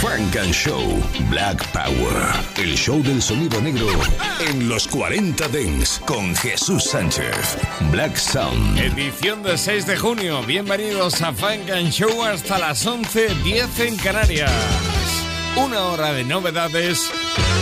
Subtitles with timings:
[0.00, 2.32] Funk and Show Black Power.
[2.56, 3.86] El show del sonido negro
[4.40, 7.56] en los 40 Dents con Jesús Sánchez.
[7.90, 8.78] Black Sound.
[8.78, 10.42] Edición del 6 de junio.
[10.42, 14.52] Bienvenidos a Funk and Show hasta las 11.10 en Canarias.
[15.56, 17.10] Una hora de novedades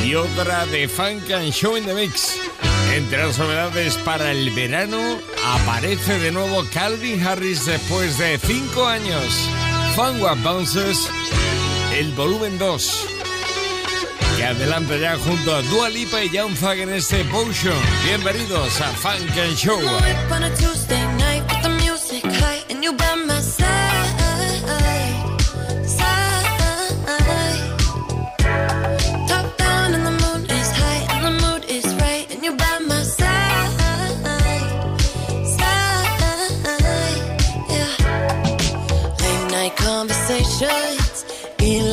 [0.05, 2.37] y otra de Funk and Show in the Mix.
[2.93, 4.99] Entre las novedades para el verano
[5.45, 9.49] aparece de nuevo Calvin Harris después de 5 años.
[9.95, 11.09] Fun Bounces
[11.95, 13.07] el volumen 2.
[14.37, 17.77] Que adelanta ya junto a Dua Lipa y Young Thug en este Potion.
[18.05, 19.81] Bienvenidos a Funk and Show.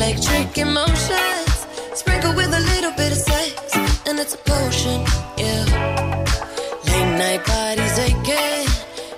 [0.02, 3.76] Electric emotions, sprinkled with a little bit of sex,
[4.08, 4.98] and it's a potion,
[5.38, 5.64] yeah.
[6.88, 8.66] Late night bodies aching,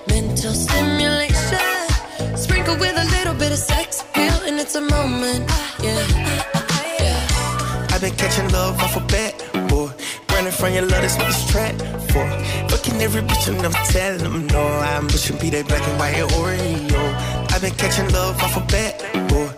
[0.08, 5.50] mental stimulation, sprinkled with a little bit of sex appeal, and it's a moment,
[5.82, 6.05] yeah.
[7.00, 7.88] yeah.
[7.90, 9.34] I've been catching love off a bat,
[9.68, 9.90] boy.
[10.32, 11.77] Running from your love, that's what this track
[12.10, 12.27] for.
[12.68, 14.66] Fucking every bitch and never telling them no.
[14.66, 17.52] I'm pushing be that black and white Oreo.
[17.52, 19.53] I've been catching love off a bat, boy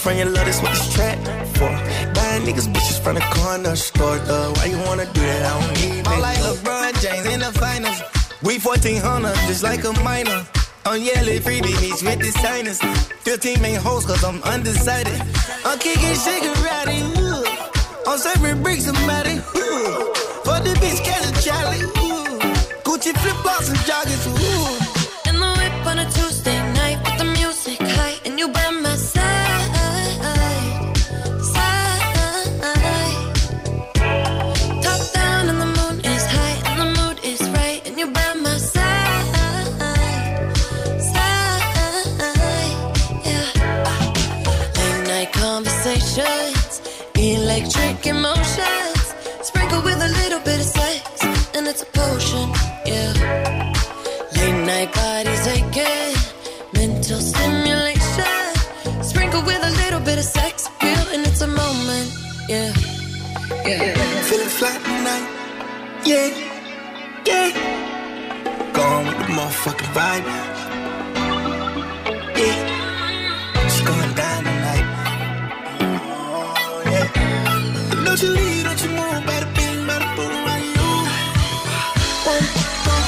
[0.00, 1.18] from your love, that's what this track
[1.56, 1.68] for.
[2.14, 4.52] Buying niggas bitches from the corner store, though.
[4.56, 5.44] Why you wanna do that?
[5.44, 6.20] I don't need it.
[6.20, 8.00] like LeBron James in the finals.
[8.42, 10.46] We 1400, just like a minor.
[10.86, 12.80] On yellow free beach with the signers.
[13.28, 15.20] 15 main hoes, cause I'm undecided.
[15.64, 17.44] I'm kicking Shigarati, ooh.
[18.08, 20.14] I'm serving bricks, somebody, ooh.
[20.44, 22.40] For the bitch, catch a Charlie, ooh.
[22.88, 24.59] Gucci flip flops and joggers, ooh.
[48.12, 48.39] making moves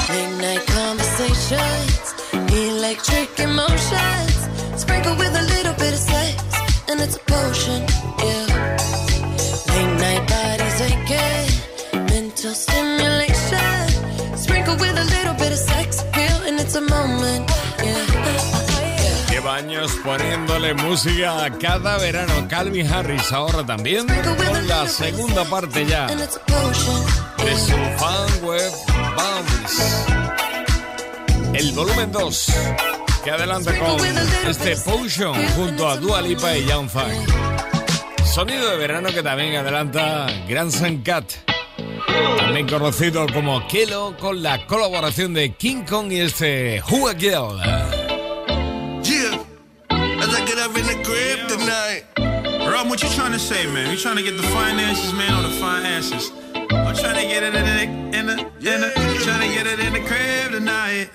[0.09, 2.13] Late night conversations,
[2.51, 4.47] electric emotions,
[4.79, 5.52] sprinkle with a
[20.63, 22.47] poniéndole música cada verano.
[22.47, 28.71] Calvin Harris ahora también con la segunda parte ya de su fan web
[29.15, 29.83] Bounce.
[31.53, 32.53] El volumen 2
[33.23, 33.99] que adelanta con
[34.47, 38.25] este Potion junto a Dua Lipa y Young Thug.
[38.25, 41.25] Sonido de verano que también adelanta Grand Sun Cat.
[42.37, 47.59] También conocido como Kelo con la colaboración de King Kong y este Who Girl.
[52.93, 53.89] What you trying to say, man?
[53.89, 56.31] You trying to get the finances, man, or the finances?
[56.53, 58.89] I'm trying to get it in the, in the, in the,
[59.25, 61.09] trying to get it in the crib tonight.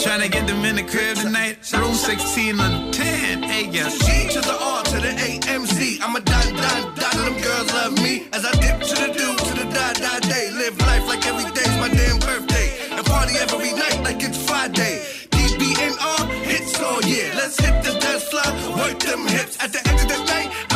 [0.00, 1.58] Trying to get them in the crib tonight.
[1.74, 3.90] Room 16 on 10, hey, yeah.
[3.90, 5.98] G to the R to the AMC.
[6.02, 8.28] I'm a dot, dot, dot, them girls love me.
[8.32, 10.52] As I dip to the do, to the die, die day.
[10.52, 12.94] Live life like every day's my damn birthday.
[12.94, 15.02] And party every night like it's Friday.
[15.34, 17.32] DBNR, hits all year.
[17.34, 19.58] Let's hit the dance floor, work them hips.
[19.58, 20.67] At the end of the night,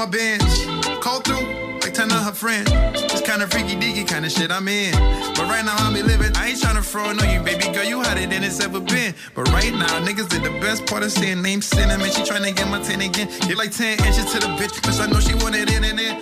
[0.00, 0.64] my bands.
[1.04, 1.44] Call through,
[1.82, 2.70] like ten of her friends.
[3.12, 4.94] It's kinda freaky deaky kind of shit I'm in.
[5.36, 6.34] But right now I'm be living.
[6.36, 7.84] I ain't tryna fraud on you, baby girl.
[7.84, 9.14] You hotter than it's ever been.
[9.34, 12.10] But right now, niggas did the best part of saying name cinnamon.
[12.10, 13.28] She tryna get my 10 again.
[13.46, 16.16] Get like 10 inches to the bitch, cause I know she wanted in and in.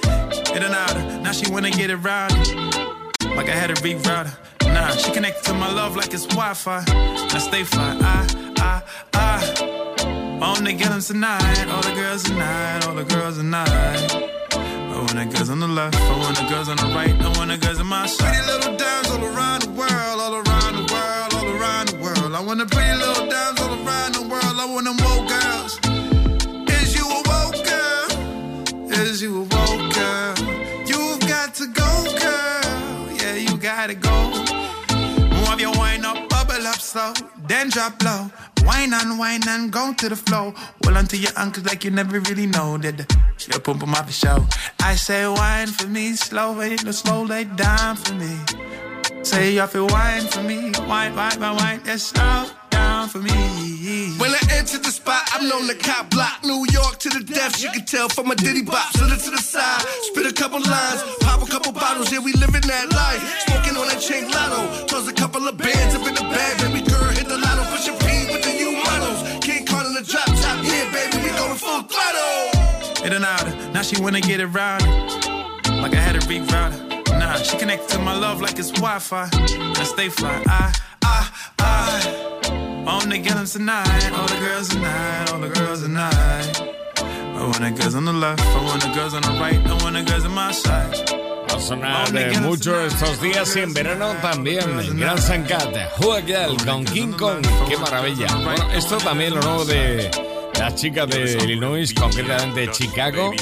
[0.57, 0.97] In and out.
[1.23, 2.35] Now she wanna get it right.
[3.37, 4.73] Like I had to reroute her.
[4.75, 6.83] Nah, she connected to my love like it's Wi-Fi.
[6.89, 8.83] I stay fly, I, I,
[9.15, 10.18] I.
[10.41, 13.69] On the get tonight, all the girls tonight, all the girls tonight.
[14.53, 17.29] I want the girls on the left, I want the girls on the right, I
[17.37, 18.35] want the girls in my side.
[18.35, 22.35] Pretty little dimes all around the world, all around the world, all around the world.
[22.35, 25.73] I want the pretty little dimes all around the world, I want them more girls.
[26.71, 28.93] Is you a woke girl?
[28.93, 30.35] Is you a woke girl?
[30.87, 31.91] You've got to go,
[32.23, 33.11] girl.
[33.19, 34.68] Yeah, you gotta go
[36.59, 37.13] wine up, slow,
[37.47, 38.31] then drop low.
[38.65, 40.55] Wine and wine and go to the flow.
[40.85, 43.07] Well, until your uncles like you never really know that
[43.49, 44.45] your pump them up the show.
[44.81, 48.37] I say wine for me, slow, wait, no slow, lay down for me.
[49.23, 52.68] Say you feel wine for me, wine, wine, wine, wine, yeah, slow
[53.09, 54.17] down for me.
[54.19, 56.45] When I enter the spot, I'm known to cop block.
[56.45, 58.93] New York to the death, you can tell from my ditty bop.
[58.93, 62.33] Slid it to the side, spit a couple lines, pop a couple bottles, yeah, we
[62.35, 63.23] living that life.
[63.47, 66.85] Smoking on that chain lotto, toss a couple of bands up in the bag, baby
[66.89, 69.21] girl, hit the lotto, push your P with the new models.
[69.45, 73.07] King in the drop top, yeah, baby, we going full throttle.
[73.07, 74.83] It and out, now she wanna get it around.
[75.83, 76.71] Like I had a her.
[77.19, 79.29] Nah, she connected to my love like it's Wi-Fi.
[79.33, 80.73] I stay fly, I,
[81.03, 82.58] I, I.
[82.89, 83.19] On the
[83.53, 86.63] tonight, all the girls tonight, all the girls tonight.
[86.97, 89.85] I want the girls on the left, I want the girls on the right, I
[89.85, 90.97] want the girls on my side.
[91.51, 94.99] Va a sonar mucho estos días y en verano también.
[94.99, 95.75] Gran Sankat,
[96.27, 97.45] Girl con King Kong.
[97.69, 98.27] Qué maravilla.
[98.43, 100.11] Bueno, esto también lo nuevo de
[100.59, 103.33] las chicas de Illinois, concretamente de Chicago.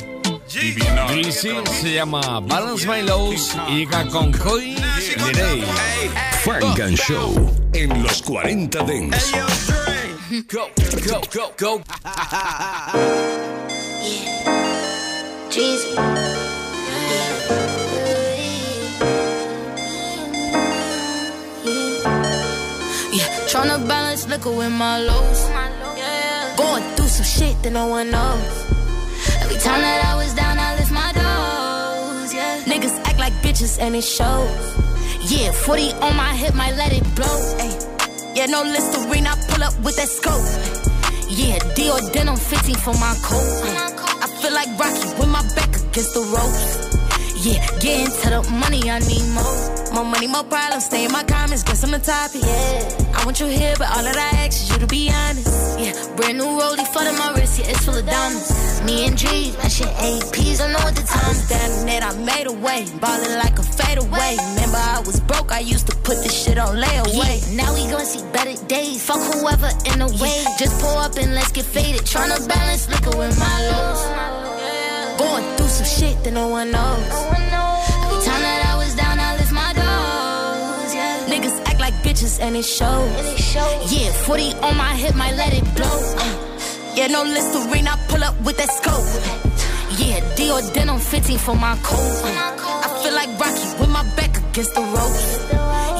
[0.48, 1.50] Greasy
[1.80, 5.64] se llama Balance My Lows y llega con Koi Lerey.
[6.44, 9.32] Funk and Show en los 40 Dents.
[10.52, 10.68] Go,
[11.04, 11.82] go, go, go.
[14.02, 15.50] yeah.
[15.50, 15.94] Jesus.
[23.12, 25.48] Yeah, tryna balance liquor with my lows.
[26.56, 28.75] Going through some shit that no one knows.
[29.66, 32.32] Time that I was down, I lift my doors.
[32.32, 34.54] Yeah, niggas act like bitches and it shows.
[35.28, 37.36] Yeah, 40 on my hip, might let it blow.
[37.58, 37.74] Ay.
[38.36, 40.46] Yeah, no Listerine, I pull up with that scope.
[41.28, 43.42] Yeah, Dior denim 15 for my coat.
[44.22, 47.44] I feel like Rocky with my back against the ropes.
[47.44, 49.75] Yeah, getting to the money, I need more.
[49.96, 50.84] More money, more problems.
[50.84, 52.42] Stay in my comments, guess I'm the topic.
[52.44, 55.80] Yeah, I want you here, but all that I ask is you to be honest.
[55.80, 58.52] Yeah, brand new rollie for my wrist, yeah, it's full of diamonds.
[58.84, 62.46] Me and G, that shit APs, I know what the time's down net, I made
[62.46, 62.84] a way.
[63.00, 64.36] Ballin' like a fadeaway.
[64.36, 67.40] Remember, I was broke, I used to put this shit on layaway.
[67.48, 69.02] Yeah, now we gon' see better days.
[69.02, 70.44] Fuck whoever in the way.
[70.58, 72.02] Just pull up and let's get faded.
[72.02, 74.04] Tryna balance liquor with my lows.
[75.16, 77.45] Going through some shit that no one knows.
[82.38, 83.54] And it shows.
[83.92, 85.86] Yeah, 40 on my hip, might let it blow.
[85.86, 89.04] Uh, yeah, no Listerine, I pull up with that scope.
[89.98, 91.98] Yeah, Dior denim 15 for my coat.
[92.24, 95.38] Uh, I feel like Rocky with my back against the ropes.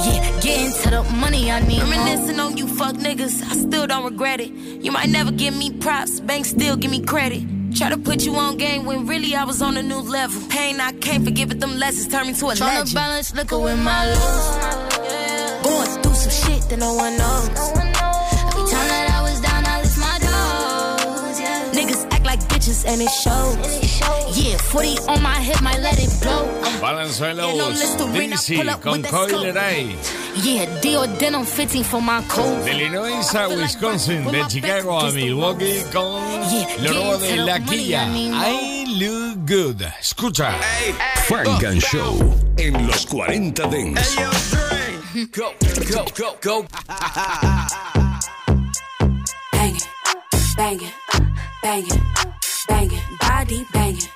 [0.07, 1.83] Yeah, getting to the money I need.
[1.83, 4.51] Reminiscing on you fuck niggas, I still don't regret it.
[4.53, 7.56] You might never give me props, bank still give me credit.
[7.77, 10.41] Try to put you on game when really I was on a new level.
[10.49, 12.95] Pain I can't forgive it, them lessons turn me to a Tryna legend.
[12.95, 15.63] balance liquor with my lows.
[15.63, 17.96] Going through some shit that no one knows.
[22.37, 23.57] Like bitches and it shows.
[24.37, 26.47] Yeah, 40 on my hip, might let it blow.
[26.81, 29.97] Valenzuelos, Dizzy con Coiler Eye.
[30.43, 32.65] Yeah, Dior denim 15 for my coat.
[32.65, 36.23] De Illinois a Wisconsin, de Chicago a Milwaukee con
[36.83, 38.07] lo nuevo de La Quilla.
[38.07, 39.83] I look good.
[40.01, 40.53] Escucha.
[41.27, 42.19] Funk and Show
[42.59, 44.17] en los 40 Dents.
[45.33, 45.53] Go,
[45.91, 46.67] go, go, go.
[49.53, 49.89] Bang it,
[50.57, 51.26] bang it,
[51.67, 52.01] bang it,
[52.69, 54.11] bang it, body bang it,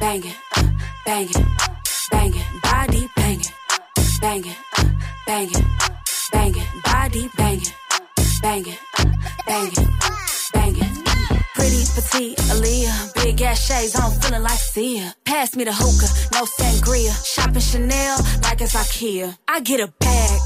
[0.00, 0.36] bang it,
[1.04, 1.46] bang it,
[2.10, 3.52] bang it, body bang it,
[4.22, 4.56] bang it,
[5.26, 5.64] bang it,
[6.32, 7.74] bang it, body bang it,
[8.40, 8.78] bang it,
[9.46, 9.88] bang it,
[10.54, 10.92] bang it.
[11.54, 15.14] Pretty petite Aaliyah, big ass shades on, feeling like Sia.
[15.26, 17.12] Pass me the hookah, no sangria.
[17.34, 19.36] Shopping Chanel like it's IKEA.
[19.46, 20.40] I get a bag,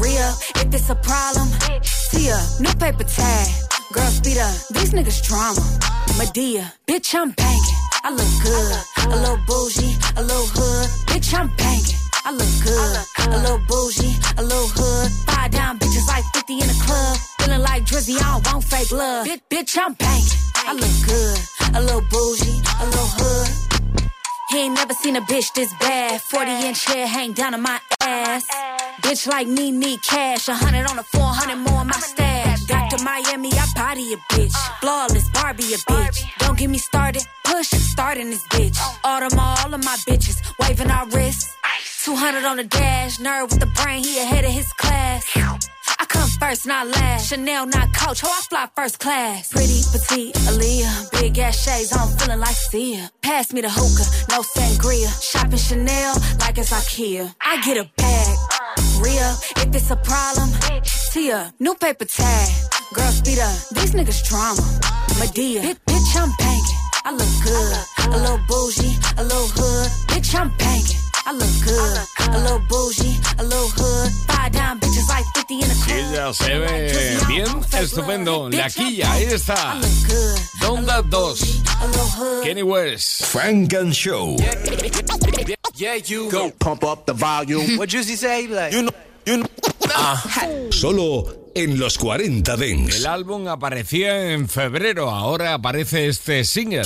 [0.00, 0.32] real.
[0.56, 1.48] If it's a problem,
[2.10, 3.73] Tia, new paper tag.
[3.94, 5.62] Girl, speed up, these niggas drama.
[6.18, 7.78] Medea, bitch, I'm banging.
[8.02, 8.74] I look good,
[9.06, 10.88] a little bougie, a little hood.
[11.06, 11.94] Bitch, I'm banging.
[12.24, 12.98] I look good,
[13.32, 15.12] a little bougie, a little hood.
[15.30, 17.18] Five down bitches like 50 in the club.
[17.38, 19.28] Feeling like Drizzy, I don't want fake love.
[19.28, 20.42] Bitch, bitch, I'm banging.
[20.56, 21.38] I look good,
[21.76, 23.73] a little bougie, a little hood.
[24.54, 26.22] He ain't never seen a bitch this bad.
[26.22, 28.46] 40 inch hair hang down to my ass.
[29.02, 30.46] Bitch like me need cash.
[30.46, 32.60] A hundred on the 400 more in my stash.
[32.62, 33.02] Dr.
[33.02, 34.54] Miami, I body a bitch.
[34.80, 36.22] Flawless Barbie a bitch.
[36.38, 37.24] Don't get me started.
[37.42, 38.78] Push starting this bitch.
[39.02, 40.36] Autumn all of my bitches.
[40.60, 41.56] Waving our wrists.
[42.04, 43.16] 200 on the dash.
[43.16, 44.04] Nerd with the brain.
[44.04, 45.24] He ahead of his class.
[45.98, 47.30] I come first, not last.
[47.30, 48.20] Chanel, not coach.
[48.20, 49.50] How I fly first class.
[49.50, 51.12] Pretty, petite, Aaliyah.
[51.12, 53.10] Big ass shades, I'm feeling like Sia.
[53.22, 55.08] Pass me the hookah, no sangria.
[55.22, 57.34] Shopping Chanel like it's Ikea.
[57.40, 58.36] I get a bag.
[59.00, 59.32] Real,
[59.64, 60.50] if it's a problem,
[61.12, 62.48] Tia, new paper tag.
[62.92, 63.56] Girl, speed up.
[63.72, 64.60] These niggas drama.
[65.18, 66.80] Medea, bitch, I'm banging.
[67.06, 68.12] I look good.
[68.12, 69.88] A little bougie, a little hood.
[70.08, 71.03] Bitch, I'm banging.
[71.26, 72.34] I look good.
[72.34, 74.12] A little bougie, a little hood.
[74.26, 75.96] Five down bitches like 50 in the club.
[75.96, 77.46] Ella se ve bien,
[77.80, 78.50] estupendo.
[78.50, 79.80] La quilla, ahí está.
[80.60, 81.62] Donda 2.
[82.42, 83.24] Kenny West.
[83.24, 84.36] Frank and Show.
[85.74, 87.76] Yeah, you go pump up the volume.
[87.78, 88.46] What Juicy say?
[88.46, 88.92] Like, you know,
[89.24, 89.46] you know.
[89.96, 90.22] Ah.
[90.70, 92.96] Solo en los 40 Dents.
[92.96, 96.82] El álbum aparecía en febrero, ahora aparece este single.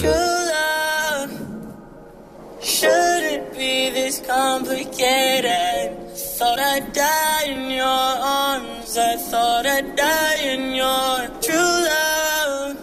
[2.60, 5.96] Shouldn't be this complicated.
[6.38, 8.98] Thought I'd die in your arms.
[8.98, 12.76] I thought I'd die in your true love.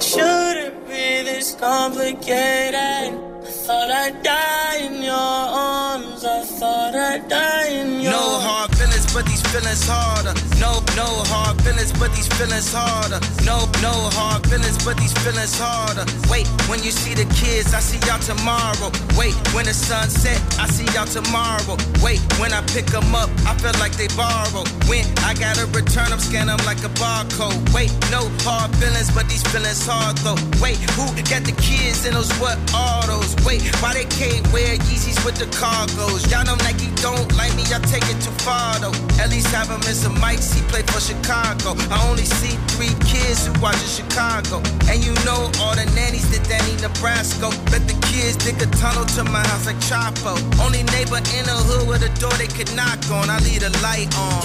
[0.00, 2.74] Shouldn't be this complicated.
[2.74, 6.24] I thought I'd die in your arms.
[6.24, 8.12] I thought I'd die in your.
[8.12, 10.34] No hard feelings, but these feelings harder.
[10.60, 13.18] No, no hard feelings, but these feelings harder.
[13.42, 16.04] No, no hard feelings, but these feelings harder.
[16.28, 18.92] Wait, when you see the kids, I see y'all tomorrow.
[19.16, 21.76] Wait, when the sun set, I see y'all tomorrow.
[22.04, 24.62] Wait, when I pick them up, I feel like they borrow.
[24.86, 27.56] When I gotta return them, scan them like a barcode.
[27.72, 30.38] Wait, no hard feelings, but these feelings hard though.
[30.60, 33.32] Wait, who got the kids in those what autos?
[33.48, 36.28] Wait, why they can't wear Yeezys with the cargos?
[36.30, 38.94] Y'all know Nike don't like me, I take it too far though.
[39.16, 41.53] At least have him in some mics, he played for Chicago.
[41.62, 44.58] I only see three kids who watch in Chicago.
[44.90, 47.50] And you know all the nannies that Danny Nebraska.
[47.70, 50.34] Bet the kids dig a tunnel to my house like Chapo.
[50.64, 53.30] Only neighbor in the hood with a door they could knock on.
[53.30, 54.42] I leave the light on.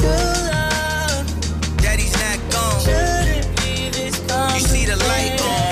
[1.77, 2.85] Daddy's not gone.
[4.53, 5.68] You see the light on.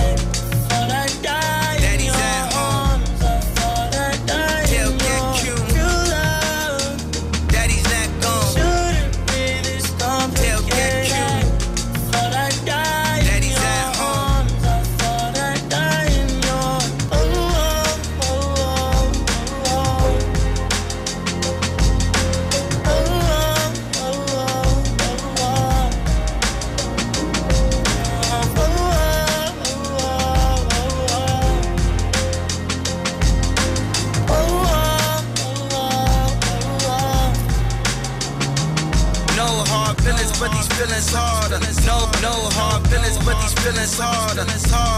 [43.62, 44.46] Feelings, harder.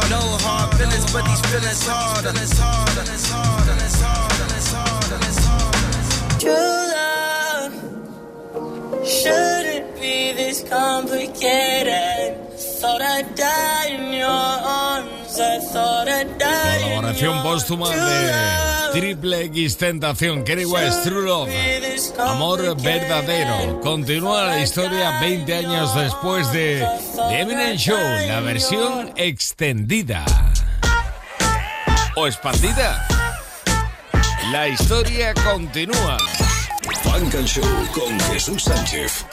[0.10, 2.34] No hard feelings, but these feelings harder.
[6.40, 7.74] True love
[9.06, 12.38] shouldn't be this complicated.
[12.80, 15.19] Thought I'd die in your arms.
[15.40, 21.50] Colaboración póstuma de Triple X Tentación, Kenny West, True Love,
[22.20, 23.80] Amor Verdadero.
[23.80, 26.86] Continúa la historia 20 años después de
[27.30, 30.26] The Eminem Show, la versión extendida.
[32.18, 33.08] O expandida.
[34.52, 36.18] La historia continúa.
[37.02, 39.26] Frank and Show con Jesús Sánchez.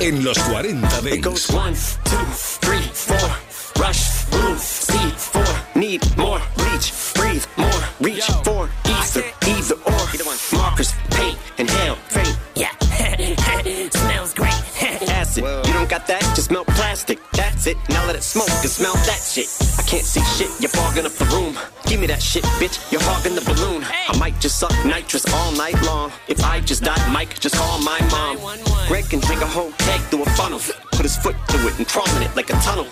[0.00, 0.70] En los 40
[1.14, 1.52] It goes Dance.
[1.52, 2.24] one, two,
[2.62, 3.30] three, four.
[3.78, 5.44] Rush, move, speed, four.
[5.74, 10.00] Need more, reach, breathe, more, reach, for either, either or.
[10.56, 12.38] Markers, paint, inhale, faint.
[12.54, 12.70] Yeah,
[13.90, 14.54] smells great.
[15.10, 16.22] Acid, you don't got that?
[16.34, 17.18] Just melt plastic.
[17.32, 17.76] That's it.
[17.90, 19.48] Now let it smoke and smell that shit.
[19.78, 20.50] I can't see shit.
[20.60, 21.56] You're fogging up the room.
[21.90, 22.78] Give me that shit, bitch.
[22.92, 23.82] You're hogging the balloon.
[23.82, 26.12] I might just suck nitrous all night long.
[26.28, 28.38] If I just die, Mike, just call my mom.
[28.86, 30.60] Greg can take a whole keg through a funnel.
[30.92, 32.84] Put his foot through it and crawl in it like a tunnel.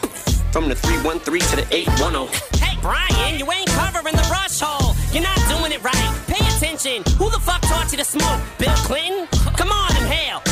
[0.50, 2.26] From the 313 to the 810.
[2.58, 4.96] Hey, Brian, you ain't covering the rush hole.
[5.12, 6.10] You're not doing it right.
[6.26, 7.04] Pay attention.
[7.18, 8.42] Who the fuck taught you to smoke?
[8.58, 9.28] Bill Clinton?
[9.54, 10.42] Come on, inhale.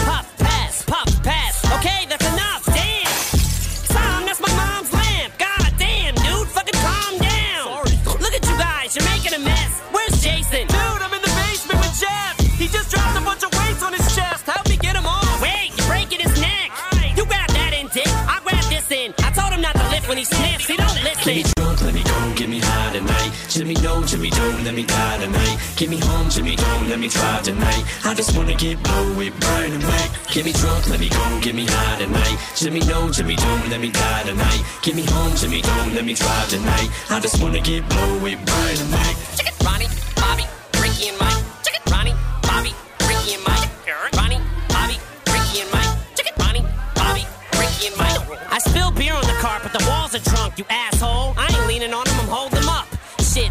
[20.16, 20.66] When he sniffs.
[20.66, 21.24] He don't listen.
[21.24, 23.32] Get me drunk, let me go, get me high tonight.
[23.48, 25.56] Jimmy, no, Jimmy, don't let me die tonight.
[25.76, 27.84] Get me home, Jimmy, don't let me drive tonight.
[28.04, 30.10] I just wanna get blow with Brian and Mike.
[30.32, 32.36] Get me drunk, let me go, get me high tonight.
[32.56, 34.62] Jimmy, no, Jimmy, don't let me die tonight.
[34.82, 36.88] Get me home, Jimmy, don't let me drive tonight.
[37.10, 39.16] I just wanna get blow with Brian and Mike.
[39.64, 40.44] Ronnie, Bobby,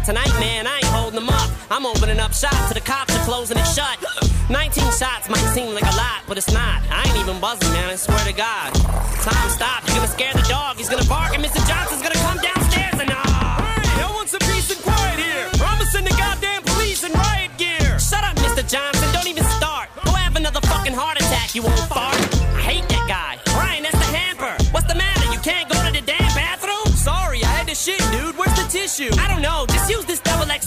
[0.06, 1.50] tonight, man, I ain't holding them up.
[1.68, 3.98] I'm opening up shop to the cops are closing it shut.
[4.48, 6.78] 19 shots might seem like a lot, but it's not.
[6.94, 8.70] I ain't even buzzing, man, I swear to God.
[9.26, 11.58] Time stop, you're gonna scare the dog, he's gonna bark, and Mr.
[11.66, 13.58] Johnson's gonna come downstairs and ah.
[13.82, 15.50] Hey, I want some peace and quiet here.
[15.58, 17.98] Or I'm gonna send the goddamn police in riot gear.
[17.98, 18.62] Shut up, Mr.
[18.62, 19.10] Johnson.
[19.10, 19.90] Don't even start.
[20.06, 22.14] Go have another fucking heart attack, you old fart.
[22.54, 23.42] I hate that guy.
[23.58, 24.54] Brian, that's the hamper.
[24.70, 25.26] What's the matter?
[25.34, 26.94] You can't go to the damn bathroom?
[26.94, 28.38] Sorry, I had to shit, dude.
[28.38, 29.10] Where's the tissue?
[29.18, 29.66] I don't know.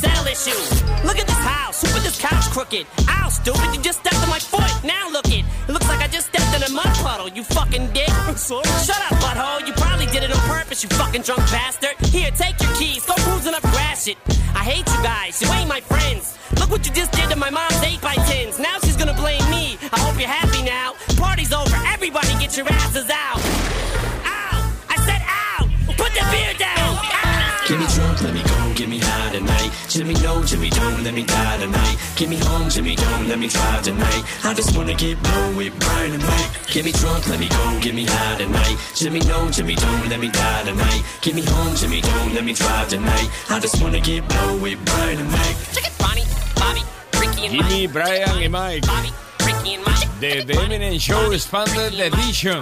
[0.02, 1.08] Just use this double XL issue.
[1.08, 1.82] Look at this house.
[1.82, 2.86] Who put this couch crooked?
[3.08, 3.76] Ow, stupid.
[3.76, 4.70] You just stepped on my foot.
[4.84, 5.46] Now look it.
[5.68, 8.10] It looks like I just stepped in a mud puddle, you fucking dick.
[8.36, 8.64] Sorry.
[8.86, 9.68] Shut up, butthole.
[9.68, 11.96] You probably did it on purpose, you fucking drunk bastard.
[12.08, 13.06] Here, take your keys.
[13.06, 14.18] Go cruising up grass shit.
[14.56, 15.42] I hate you guys.
[15.42, 16.38] You ain't my friends.
[16.60, 19.44] Look what you just did to my mom's 8 by 10s Now she's gonna blame
[19.50, 19.78] me.
[19.94, 20.94] I hope you're happy now.
[21.18, 21.76] Party's over.
[21.94, 23.29] Everybody get your asses out.
[30.00, 31.98] Jimmy, no, Jimmy, don't let me die tonight.
[32.16, 34.24] Get me home, Jimmy, don't let me drive tonight.
[34.46, 36.68] I just wanna get blow with Brian and Mike.
[36.72, 38.78] Get me drunk, let me go, get me high tonight.
[38.96, 41.04] Jimmy, no, Jimmy, don't let me die tonight.
[41.20, 43.30] Get me home, Jimmy, don't let me drive tonight.
[43.50, 45.58] I just wanna get blow with Brian and Mike.
[46.00, 46.24] Ronnie,
[46.56, 46.82] Bobby,
[47.20, 47.92] Ricky and Jimmy, Mike.
[47.92, 48.82] Brian y Mike.
[48.84, 49.29] Bobby, and Mike.
[50.20, 52.62] De The Eminem Show Expanded Edition.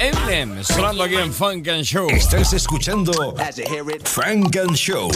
[0.00, 2.08] Eminem, sonando aquí en Funk and Show.
[2.08, 5.10] Estás escuchando As you hear it, Frank and Show.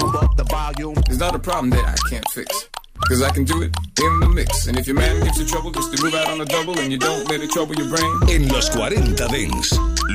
[1.09, 2.69] It's not a problem that I can't fix.
[3.09, 4.67] Cause I can do it in the mix.
[4.67, 6.93] And if your man gives you trouble, just to move out on the double and
[6.93, 8.13] you don't let it trouble your brain.
[8.29, 9.73] En los 40 Dings.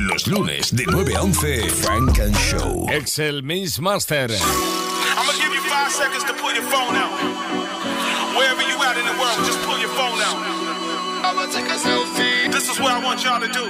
[0.08, 1.68] Los lunes de 9 a 11.
[1.68, 2.86] Frank and Show.
[2.90, 4.28] Excel Miss Master.
[4.30, 7.10] I'm gonna give you five seconds to pull your phone out.
[8.38, 9.65] Wherever you at in the world, just
[11.46, 12.50] I'ma take a selfie.
[12.52, 13.66] This is what I want y'all to do.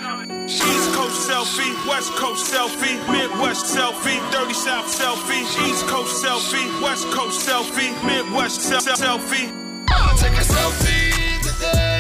[0.47, 7.07] East Coast selfie, West Coast selfie, Midwest selfie, Dirty South selfie, East Coast selfie, West
[7.13, 9.53] Coast selfie, Midwest sel- sel- selfie.
[9.91, 11.96] I'ma take a selfie today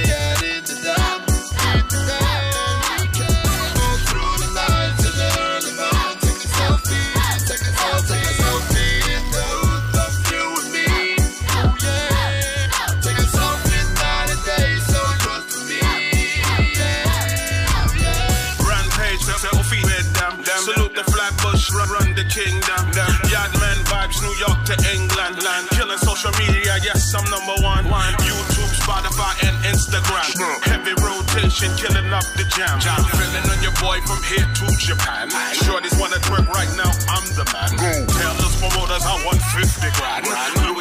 [22.36, 22.84] kingdom.
[23.32, 25.40] Yardman vibes, New York to England.
[25.72, 27.88] Killing social media, yes, I'm number one.
[28.20, 30.28] YouTube, Spotify, and Instagram.
[30.68, 32.76] Heavy rotation, killing up the jam.
[33.16, 35.32] Feeling on your boy from here to Japan.
[35.64, 37.72] Shorties wanna twerk right now, I'm the man.
[38.04, 40.75] Tell those promoters I want 50 grand.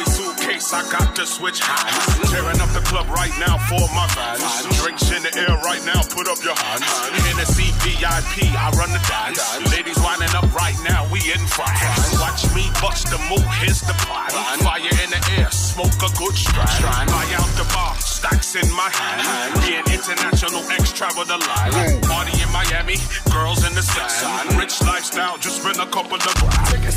[0.56, 2.32] I got to switch hands.
[2.32, 4.40] Tearing up the club right now for my fans.
[4.80, 6.88] Drinks in the air right now, put up your hands.
[7.28, 9.36] Hennessy VIP, I run the dance.
[9.68, 12.16] Ladies winding up right now, we in France.
[12.16, 14.32] Watch me bust the move, here's the plan.
[14.64, 17.12] Fire in the air, smoke a good strand.
[17.12, 19.60] Buy out the bar, stacks in my hand.
[19.60, 22.00] Being international, X travel the line.
[22.08, 22.96] Party in Miami,
[23.28, 24.56] girls in the sand.
[24.56, 26.64] Rich lifestyle, just spend a couple of grand.
[26.72, 26.92] Take a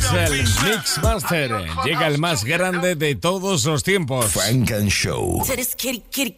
[0.00, 4.32] de Excel Mix Master llega el más grande de todos los tiempos.
[4.32, 5.42] Frank and Show.
[5.46, 6.36] To this kitty, kitty,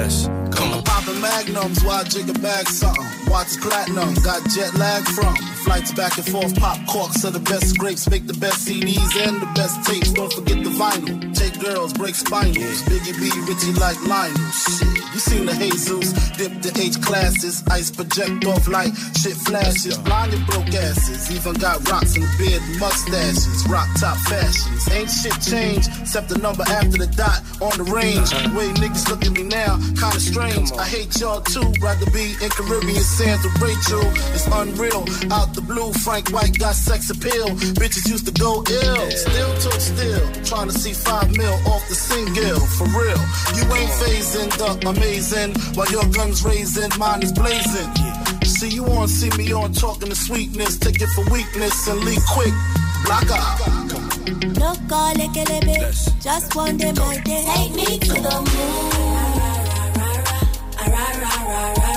[0.00, 0.04] boy.
[0.04, 0.82] Let's come on.
[0.82, 3.06] Popping magnums, why jigger bag something?
[3.28, 5.34] Watch platinum, got jet lag from.
[5.64, 9.40] Flights back and forth, pop corks are the best grapes, make the best CDs and
[9.40, 10.12] the best tapes.
[10.12, 11.34] Don't forget the vinyl.
[11.34, 12.82] Take girls, break spinals.
[12.88, 14.50] Biggie B, Richie like Lionel.
[14.50, 19.98] Shit, you seen the Jesus, dip the H classes, ice project off like shit flashes.
[19.98, 24.88] Blinded broke asses, even got rocks the beard, mustaches, rock top fashions.
[24.90, 28.30] Ain't shit changed, except the number after the dot on the range.
[28.30, 30.72] The way niggas look at me now, kinda strange.
[30.72, 34.06] I hate y'all too, rather be in Caribbean sands with Rachel.
[34.34, 37.48] It's unreal, out the blue, Frank White got sex appeal.
[37.78, 40.24] Bitches used to go ill, still took still.
[40.44, 43.22] Trying to see five mil off the single, for real.
[43.56, 47.90] You ain't phasing the amazing, while your gun's raising, mine is blazing.
[48.44, 52.22] See you on, see me on, talking to sweetness, take it for weakness and leave
[52.28, 52.52] quick.
[53.04, 53.58] Block out.
[54.58, 57.44] No call it a Just one day my day.
[57.54, 59.10] Take me to the moon.
[60.80, 61.89] Pour water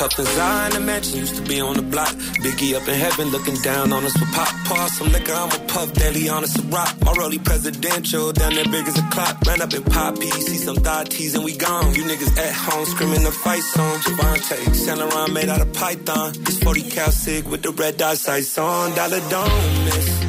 [0.00, 2.08] Couple designer mansion used to be on the block.
[2.40, 4.48] Biggie up in heaven looking down on us with pop.
[4.64, 6.96] Pour some liquor, I'm a puff daily on us a rock.
[7.04, 9.36] My rollie presidential, down there big as a clock.
[9.46, 11.94] Ran up in poppy, see some thought teas and we gone.
[11.94, 13.98] You niggas at home screaming the fight song.
[13.98, 16.32] Javante, Saint Laurent made out of python.
[16.44, 18.94] This 40 cal sig with the red dot sights on.
[18.94, 20.20] Dollar don't miss.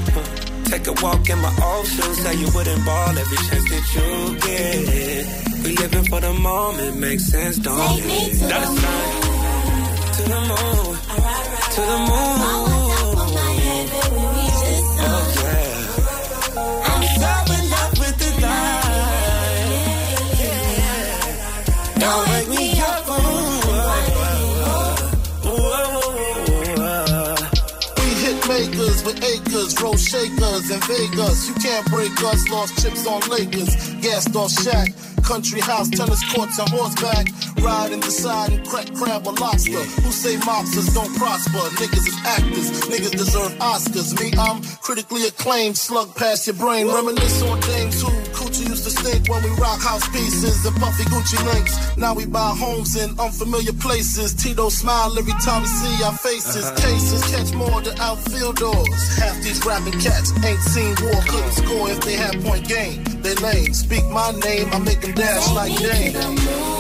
[0.65, 4.37] Take a walk in my old shoes, say you wouldn't ball every chance that you
[4.37, 5.63] get.
[5.63, 8.49] We living for the moment, makes sense, don't it?
[8.49, 9.20] Dollar sign to
[10.31, 10.95] the moon,
[11.75, 12.37] to the moon.
[12.39, 12.65] Oh
[15.35, 15.61] yeah.
[16.89, 18.87] I'm so in love with the light.
[21.99, 23.03] Don't wake me up.
[27.97, 31.47] We hit makers with acres, roll shakers in Vegas.
[31.49, 34.93] You can't break us, lost chips on Lakers, gassed off shack.
[35.23, 37.27] Country house, tennis courts, and horseback.
[37.59, 39.83] Ride and decide and crack crab or lobster.
[40.01, 41.59] Who say mobsters don't prosper?
[41.81, 44.19] Niggas is actors, niggas deserve Oscars.
[44.19, 46.87] Me, I'm critically acclaimed, slug past your brain.
[46.87, 51.03] Reminisce on dames who coochie used to stink when we rock house pieces and puffy
[51.03, 51.97] Gucci links.
[51.97, 54.33] Now we buy homes in unfamiliar places.
[54.33, 56.65] Tito smile every time we see our faces.
[56.65, 56.75] Uh-huh.
[56.75, 59.17] Cases catch more than outfielders.
[59.17, 63.03] Half these rapping cats ain't seen war, couldn't score if they had point game.
[63.21, 63.73] They lame.
[63.73, 66.70] Speak my name, I make them dash like Dame.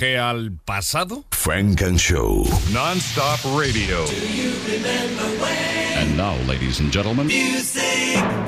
[0.00, 1.24] Viaje al pasado?
[1.30, 2.44] Funk and Show.
[2.72, 4.06] Non-stop radio.
[5.98, 8.39] And now, ladies and gentlemen, Music.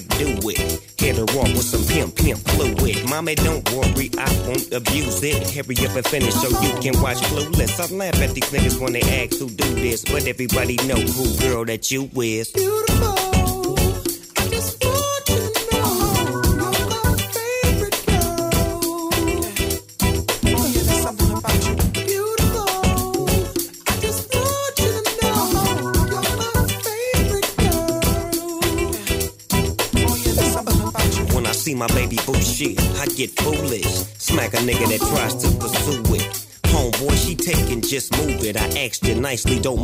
[0.00, 0.82] Do it.
[0.98, 3.08] Hit her off with some pimp, pimp fluid.
[3.08, 5.50] Mommy, don't worry, I won't abuse it.
[5.50, 7.80] Hurry up and finish so you can watch Clueless.
[7.80, 11.38] I laugh at these niggas when they ask who do this, but everybody know who
[11.38, 12.50] girl that you is.
[12.50, 13.15] Beautiful.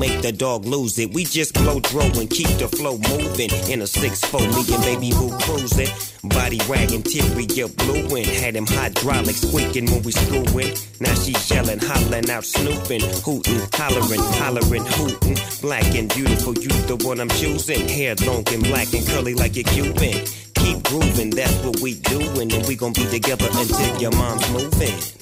[0.03, 1.15] Make the dog lose it.
[1.15, 3.51] We just blow throw and keep the flow moving.
[3.71, 5.93] In a 6-4, me and baby boo cruising.
[6.25, 8.27] Body wagging, teary, you blueing.
[8.27, 10.75] Had him hydraulic squeaking when we screwing.
[10.99, 15.39] Now she yelling, hollering out, snooping, hooting, hollering, hollering, hooting.
[15.63, 17.89] Black and beautiful, you the one I'm choosing.
[17.89, 20.27] Hair long and black and curly like a Cuban
[20.63, 25.22] keep grooving, that's what we doing, and we gon' be together until your mom's moving.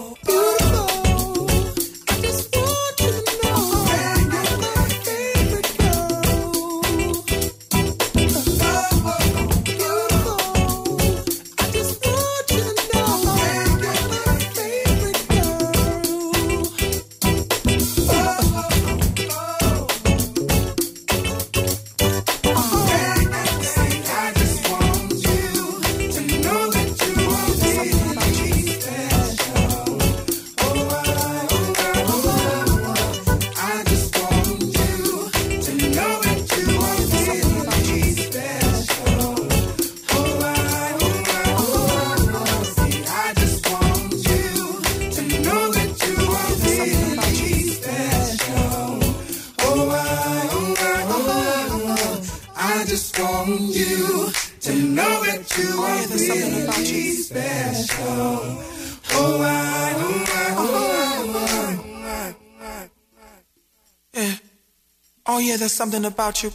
[65.69, 66.51] Something about you.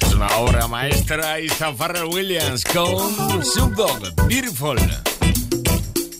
[0.00, 4.78] Es una obra maestra y Farrell Williams con Snoop Dogg, Beautiful.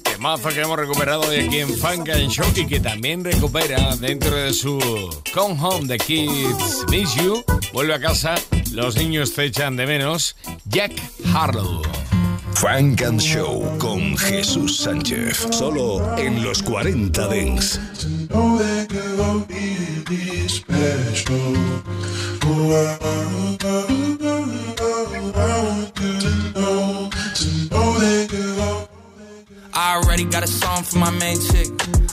[0.05, 4.37] Temazo que hemos recuperado de aquí en Funk and Show y que también recupera dentro
[4.37, 4.79] de su
[5.35, 7.43] Come Home The Kids Miss You.
[7.73, 8.35] Vuelve a casa,
[8.73, 10.37] los niños te echan de menos.
[10.67, 10.93] Jack
[11.35, 11.83] Harlow.
[12.55, 15.49] Funk and Show con Jesús Sánchez.
[15.51, 17.81] Solo en los 40 Dents.
[29.73, 31.69] I already got a song for my main chick.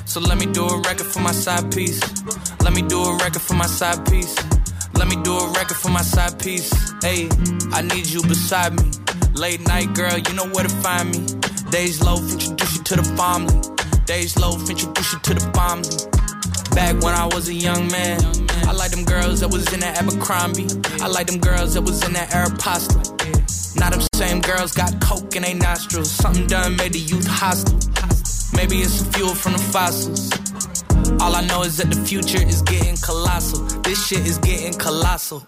[0.05, 1.99] So let me do a record for my side piece.
[2.61, 4.35] Let me do a record for my side piece.
[4.93, 6.71] Let me do a record for my side piece.
[7.01, 7.27] Hey,
[7.71, 8.91] I need you beside me.
[9.33, 11.25] Late night girl, you know where to find me.
[11.71, 13.59] Days low, introduce you to the family.
[14.05, 15.97] Days low, introduce you to the family.
[16.75, 20.01] Back when I was a young man, I like them girls that was in that
[20.01, 20.67] Abercrombie.
[21.01, 23.79] I like them girls that was in that Aeropostale.
[23.79, 26.09] Now them same girls got coke in their nostrils.
[26.09, 27.77] Something done made the youth hostile.
[28.55, 30.31] Maybe it's some fuel from the fossils.
[31.21, 33.63] All I know is that the future is getting colossal.
[33.81, 35.45] This shit is getting colossal.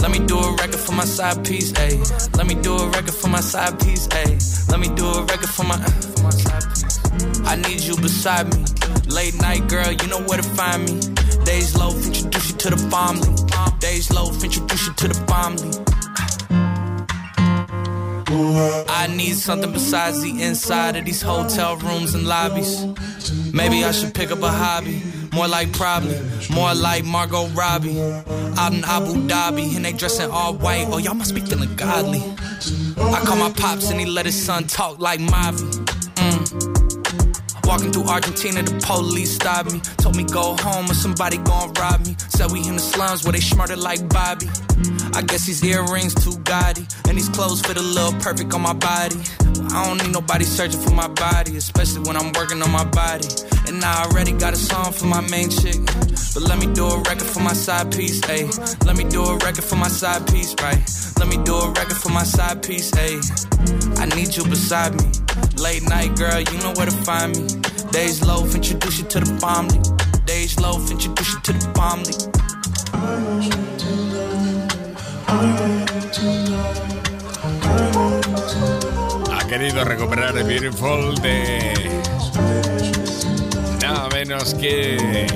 [0.00, 2.36] Let me do a record for my side piece, ayy.
[2.36, 4.70] Let me do a record for my side piece, ayy.
[4.70, 5.90] Let me do a record for my, uh,
[6.70, 7.46] piece.
[7.46, 8.79] I need you beside me.
[9.10, 11.00] Late night girl, you know where to find me.
[11.44, 13.28] Days low, introduce you to the family.
[13.80, 15.70] Days low, introduce you to the family.
[18.88, 22.84] I need something besides the inside of these hotel rooms and lobbies.
[23.52, 25.02] Maybe I should pick up a hobby.
[25.32, 26.20] More like probably,
[26.52, 28.00] more like Margot Robbie.
[28.58, 30.86] Out in Abu Dhabi, and they dressing all white.
[30.88, 32.22] Oh, y'all must be feeling godly.
[32.98, 35.79] I call my pops and he let his son talk like Mavi.
[37.70, 39.78] Walking through Argentina, the police stopped me.
[40.02, 42.16] Told me go home or somebody gon' rob me.
[42.26, 44.50] Said we in the slums where they smarter like Bobby.
[45.14, 46.84] I guess these earrings too gaudy.
[47.06, 49.22] And these clothes fit a little perfect on my body.
[49.70, 53.28] I don't need nobody searching for my body, especially when I'm working on my body.
[53.68, 55.78] And I already got a song for my main chick.
[56.34, 58.50] But let me do a record for my side piece, ayy.
[58.84, 60.82] Let me do a record for my side piece, right?
[61.20, 63.22] Let me do a record for my side piece, ayy.
[64.00, 65.06] I need you beside me.
[65.56, 67.46] Late night, girl, you know where to find me.
[67.90, 69.80] Days low, introduce you to the family.
[70.24, 72.14] Days low, introduce you to the family.
[79.32, 81.72] Ha querido recuperar el Beautiful de
[83.82, 85.26] nada menos que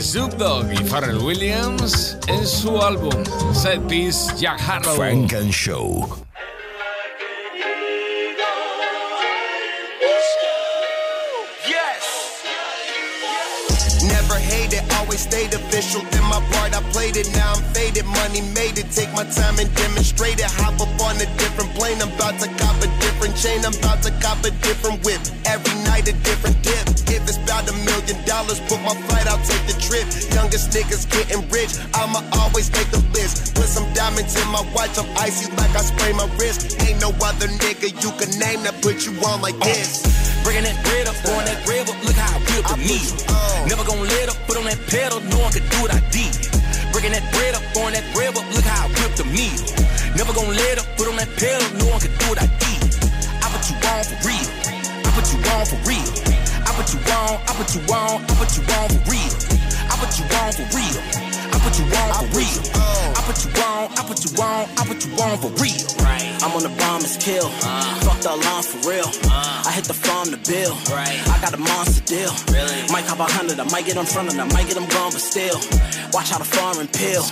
[0.00, 3.12] Snoop Dogg y Pharrell Williams en su álbum
[3.54, 4.96] Set Piece Jack Harlow.
[4.96, 6.08] Frank and Show.
[14.02, 16.02] Never hated, always stayed official.
[16.10, 17.30] Then my part, I played it.
[17.32, 18.04] Now I'm faded.
[18.06, 18.90] Money made it.
[18.90, 20.50] Take my time and demonstrate it.
[20.58, 22.02] Hop up on a different plane.
[22.02, 23.64] I'm about to cop a different chain.
[23.64, 25.20] I'm about to cop a different whip.
[25.46, 26.88] Every night a different dip.
[27.10, 30.06] If it's about a million dollars, book my flight, I'll take the trip.
[30.34, 31.70] Youngest niggas getting rich.
[31.94, 33.54] I'ma always make the list.
[33.54, 34.98] Put some diamonds in my watch.
[34.98, 36.80] I'm icy like I spray my wrist.
[36.82, 40.21] Ain't no other nigga you can name that put you on like this.
[40.42, 43.14] Bringing that bread up, throwing that bread up, look how I whip the needle.
[43.70, 46.34] Never gonna let up, put on that pedal, no one could do what I did.
[46.90, 49.70] Bringing that bread up, throwing that bread up, look how I whip the needle.
[50.18, 52.82] Never gonna let up, put on that pedal, no one could do what I did.
[53.38, 54.48] I put you on for real.
[55.06, 56.10] I put you on for real.
[56.66, 59.32] I put you on, I put you on, I put you on for real.
[59.86, 61.31] I put you on for real.
[61.62, 62.58] I put you on for real.
[63.14, 66.02] I put you on, I put you on, I put you on for real.
[66.42, 67.48] I'm on the bomb is kill.
[68.02, 69.06] Fuck the alarm for real.
[69.30, 69.62] Uh.
[69.62, 70.74] I hit the farm to bill.
[70.90, 72.34] I got a monster deal.
[72.90, 75.12] Might cop a hundred, I might get in front of them, might get them gone,
[75.14, 75.54] but still.
[76.12, 77.22] Watch how the foreign pill.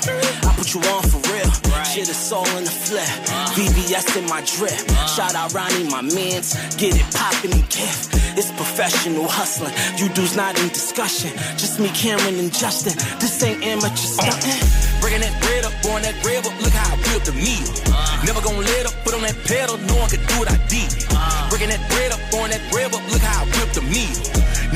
[0.47, 1.51] I put you on for real.
[1.83, 3.11] Shit is all in the flip.
[3.35, 3.51] Uh.
[3.59, 4.79] VVS in my drip.
[4.95, 5.07] Uh.
[5.11, 6.55] Shout out Ronnie, my mans.
[6.79, 8.15] Get it poppin' and gift.
[8.39, 9.75] It's professional hustling.
[9.99, 11.35] You dudes not in discussion.
[11.59, 12.95] Just me, Cameron, and Justin.
[13.19, 14.37] This ain't amateur Uh-uh.
[14.37, 14.61] stunting.
[15.01, 17.73] Bringing that bread up, throwing that bread up, look how I whip the needle.
[17.89, 18.27] Uh-huh.
[18.27, 20.93] Never gonna let up, put on that pedal, no one could do what I did.
[21.09, 21.49] Uh-huh.
[21.49, 24.21] Bringing that bread up, throwing that bread up, look how I whip the needle.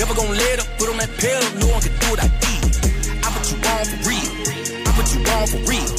[0.00, 2.62] Never gonna let up, put on that pedal, no one could do what I did.
[3.20, 4.30] I put you on for real.
[4.84, 5.90] I put you on for real.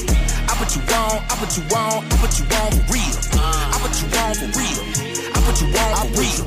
[0.50, 3.16] I put you on, I put you on, I put you on for real.
[3.38, 3.74] Uh-huh.
[3.74, 5.15] I put you on for real.
[5.46, 6.42] I put you on for real.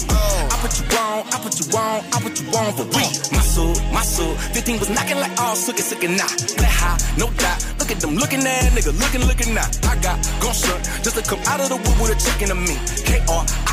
[0.51, 3.11] I put you on, I put you on, I put you on for real.
[3.31, 4.35] My soul, my soul.
[4.35, 6.27] 15 was knocking like all suck it, suck nah.
[6.59, 7.65] That high, no doubt.
[7.79, 9.71] Look at them looking at nigga, looking, looking now.
[9.87, 12.57] I got gun shut just to come out of the wood with a chicken to
[12.57, 12.75] me.
[13.07, 13.68] K-R-I-T.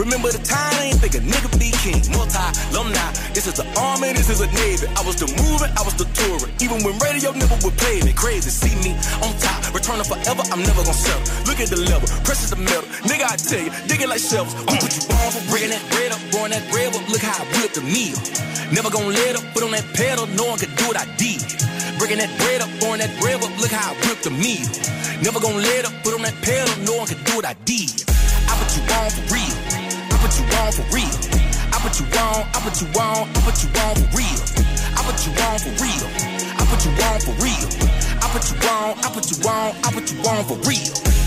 [0.00, 2.00] Remember the time I ain't think a nigga be king.
[2.16, 2.40] Multi,
[2.72, 3.04] alumni.
[3.36, 4.88] This is the army, this is a navy.
[4.96, 6.48] I was the moving, I was the touring.
[6.56, 8.16] Even when radio never would play me.
[8.16, 9.60] Crazy, see me on top.
[9.76, 11.20] Returning forever, I'm never gonna settle.
[11.44, 12.88] Look at the level, precious the metal.
[13.04, 14.48] Nigga, I tell you, dig it like shells.
[14.56, 17.36] Who put you on for Bringing that bread up, throwing that bread up, look how
[17.36, 18.16] I whip the meal.
[18.72, 21.44] Never gonna let up, put on that pedal, no one could do what I did.
[22.00, 24.64] Bringing that bread up, throwing that bread up, look how I whip the meal.
[25.20, 27.92] Never gonna let up, put on that pedal, no one could do what I did.
[28.48, 29.69] I put you on for real.
[30.50, 31.14] I put you on for real.
[31.72, 34.40] I put you on, I put you on, I put you on for real.
[34.96, 36.04] I put you on for real.
[36.58, 37.66] I put you on for real.
[38.20, 41.19] I put you on, I put you on, I put you on for real.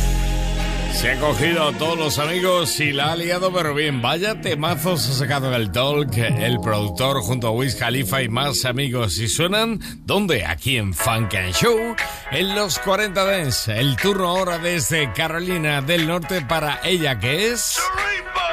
[0.94, 5.10] Se ha cogido a todos los amigos y la ha liado, pero bien, vaya temazos
[5.10, 9.18] ha sacado en el talk el productor junto a Wiz Khalifa y más amigos.
[9.18, 10.46] Y suenan, ¿dónde?
[10.46, 11.96] Aquí en Funk and Show,
[12.32, 13.78] en los 40 Dance.
[13.78, 17.78] El turno ahora desde Carolina del Norte para ella, que es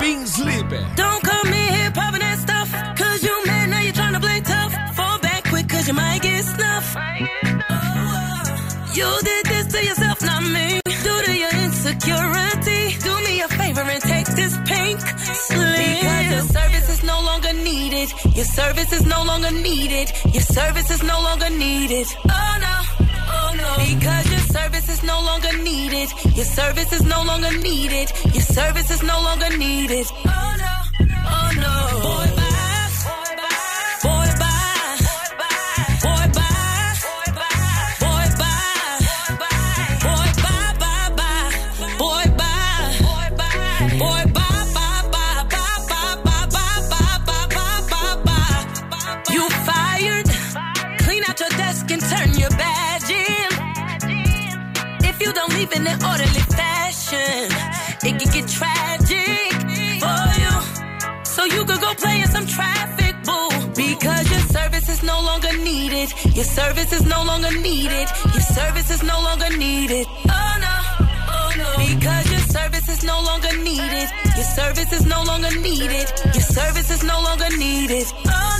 [0.00, 0.80] Pink Sleeper.
[0.96, 2.72] Don't come in here popping that stuff.
[2.96, 4.72] Cause you mad now you're trying to play tough.
[4.96, 6.96] Fall back quick cause you might get snuffed.
[8.94, 10.09] You did this to yourself,
[12.00, 12.96] security.
[12.98, 15.76] Do me a favor and take this pink slip.
[15.76, 18.08] Because your service is no longer needed.
[18.34, 20.10] Your service is no longer needed.
[20.32, 22.06] Your service is no longer needed.
[22.28, 22.76] Oh no.
[23.36, 23.70] Oh no.
[23.86, 26.08] Because your service is no longer needed.
[26.34, 28.12] Your service is no longer needed.
[28.34, 30.06] Your service is no longer needed.
[30.26, 30.74] Oh no.
[31.36, 31.74] Oh no.
[32.02, 32.29] Boy,
[55.70, 57.50] Leave in an orderly fashion,
[58.02, 59.52] it can get tragic
[60.00, 61.24] for you.
[61.24, 63.48] So you could go play in some traffic, boo.
[63.74, 66.12] Because your service is no longer needed.
[66.34, 68.08] Your service is no longer needed.
[68.32, 70.06] Your service is no longer needed.
[70.28, 71.06] Oh no.
[71.34, 71.68] Oh no.
[71.78, 74.08] Because your service is no longer needed.
[74.36, 76.06] Your service is no longer needed.
[76.34, 78.06] Your service is no longer needed.
[78.26, 78.58] Oh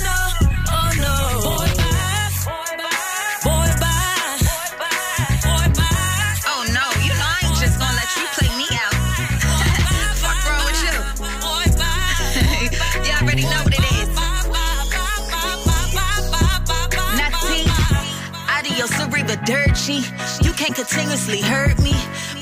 [19.91, 20.05] Cheap.
[20.43, 21.93] You can't continuously hurt me.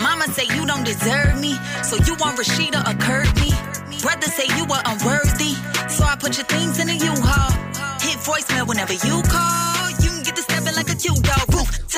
[0.02, 3.54] Mama say you don't deserve me, so you want Rashida or Courtney.
[4.02, 5.54] Brother say you were unworthy,
[5.90, 7.52] so I put your things in a U-Haul.
[8.02, 9.79] Hit voicemail whenever you call.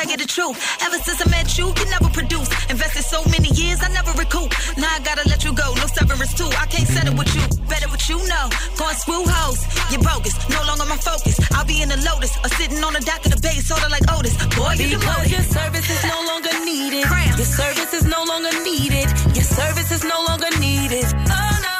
[0.01, 2.49] Tell you the truth, ever since I met you, you never produce.
[2.73, 4.49] Invested so many years, I never recoup.
[4.73, 6.49] Now I gotta let you go, no severance too.
[6.57, 8.49] I can't settle with you, better what you know.
[8.81, 9.61] Going screw hoes,
[9.93, 11.37] you're bogus, no longer my focus.
[11.53, 14.01] I'll be in the Lotus or sitting on the dock of the bay, sorta like
[14.09, 14.33] Otis.
[14.57, 17.05] Boy, you Because your service is no longer needed.
[17.37, 19.05] Your service is no longer needed.
[19.37, 21.05] Your service is no longer needed.
[21.29, 21.77] Oh no,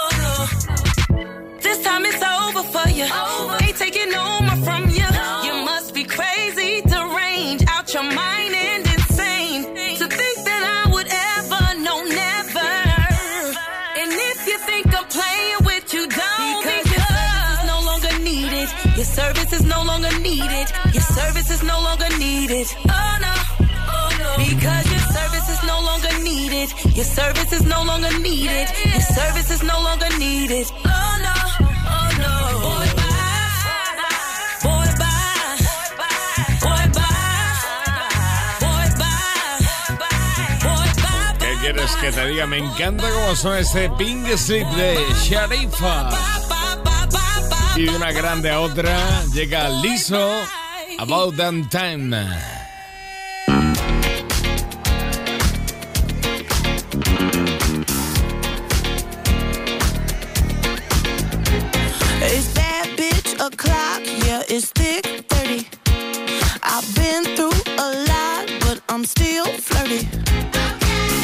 [0.00, 0.32] oh no.
[1.60, 3.04] This time it's over for you.
[3.60, 4.29] Ain't taking no
[19.10, 20.66] service is no longer needed.
[20.92, 22.66] Your service is no longer needed.
[22.88, 23.34] Oh no.
[23.94, 24.30] Oh no.
[24.38, 26.68] Because your service is no longer needed.
[26.96, 28.68] Your service is no longer needed.
[28.94, 30.66] Your service is no longer needed.
[30.84, 30.88] Oh
[31.26, 31.34] no.
[31.96, 32.34] Oh no.
[32.66, 33.94] Boy, bye.
[34.64, 35.56] Boy, bye.
[36.64, 36.84] Boy,
[39.00, 39.08] bye.
[41.38, 42.46] ¿Qué quieres que te diga?
[42.46, 46.10] Me encanta cómo suena este Pink Slip de Sharifa.
[47.76, 50.42] Y de una grande a otra llega Lizzo,
[50.98, 52.14] About That Time.
[62.22, 65.66] It's bad bitch o'clock, yeah, it's thick 30.
[66.62, 70.06] I've been through a lot, but I'm still flirty.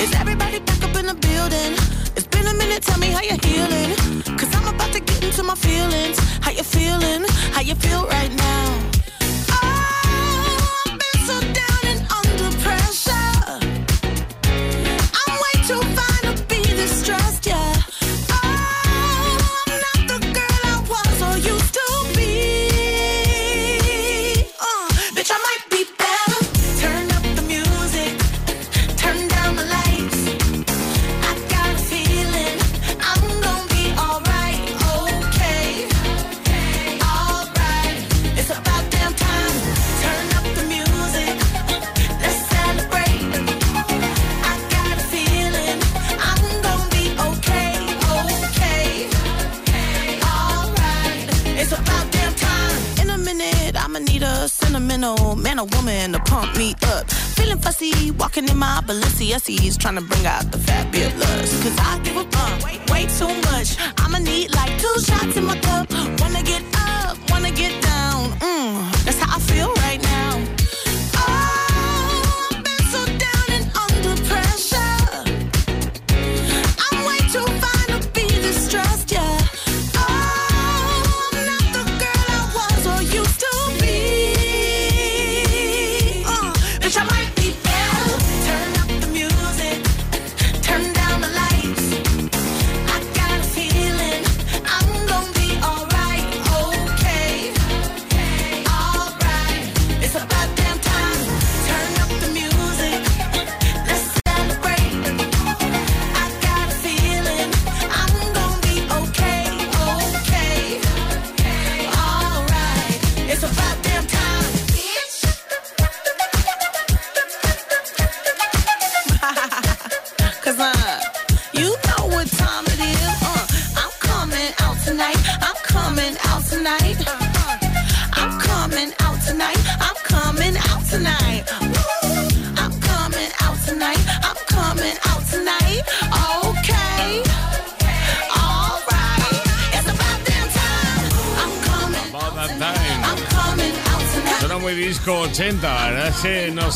[0.03, 1.73] Is everybody back up in the building?
[2.17, 3.95] It's been a minute, tell me how you're healing.
[4.39, 4.96] Cause I'm about to
[5.37, 6.19] into my feelings.
[6.41, 7.25] How you feeling?
[7.53, 8.96] How you feel right now?
[59.37, 61.63] Balenciennes, trying to bring out the fabulous.
[61.63, 63.77] Cause I give a fuck way, way too much.
[63.99, 65.45] I'ma need like two shots in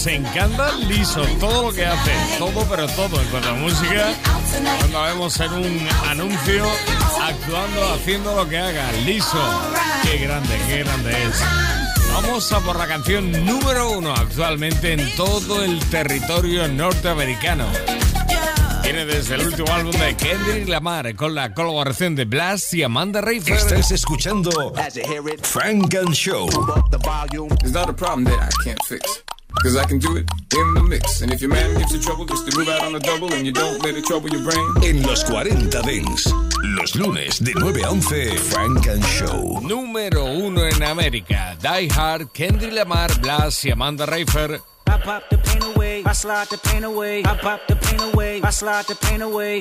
[0.00, 4.14] nos encanta Liso, todo lo que hace, todo pero todo en cuanto a música.
[4.78, 6.64] Cuando vemos en un anuncio,
[7.20, 9.38] actuando, haciendo lo que haga, Liso.
[10.02, 11.42] Qué grande, qué grande es.
[12.14, 17.66] Vamos a por la canción número uno actualmente en todo el territorio norteamericano.
[18.82, 23.20] Viene desde el último álbum de Kendrick Lamar con la colaboración de Blast y Amanda
[23.20, 23.58] Rayford.
[23.58, 24.72] Estás escuchando
[25.42, 26.48] Frank and Show.
[27.62, 29.22] It's not a problem that I can't fix.
[29.62, 31.20] Cause I can do it in the mix.
[31.20, 33.44] And if your man gives you trouble, just to move out on a double and
[33.44, 34.66] you don't let it trouble your brain.
[34.82, 36.32] En los 40 Dents,
[36.62, 39.60] los lunes de 9 a 11, Frank and Show.
[39.60, 41.58] Número uno en América.
[41.60, 44.62] Die Hard, Kendrick Lamar, Blast y Amanda Rayford.
[44.86, 48.40] I pop the pain away, I slide the pain away, I pop the pain away,
[48.42, 49.60] I slide the pain away.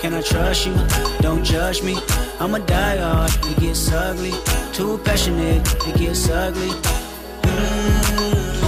[0.00, 0.74] Can I trust you?
[1.20, 1.98] Don't judge me.
[2.38, 4.32] I'm a die hard, it gets ugly.
[4.72, 6.70] Too passionate, it gets ugly.
[7.42, 8.67] I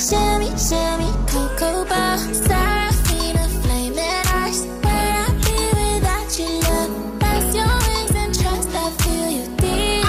[0.00, 4.64] Shimmy, shimmy, cocoa bar, Seraphina, flaming eyes.
[4.82, 6.92] Where I be without you, love?
[7.20, 8.70] That's your wings and trust.
[8.72, 10.06] I feel you deep.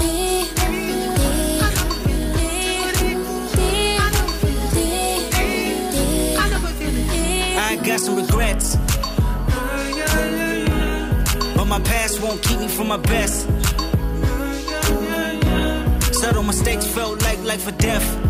[0.00, 0.48] Deep.
[3.56, 4.00] Deep.
[5.92, 6.38] Deep.
[7.58, 8.76] I got some regrets.
[11.56, 13.46] But my past won't keep me from my best.
[16.14, 18.29] Subtle mistakes felt like life or death.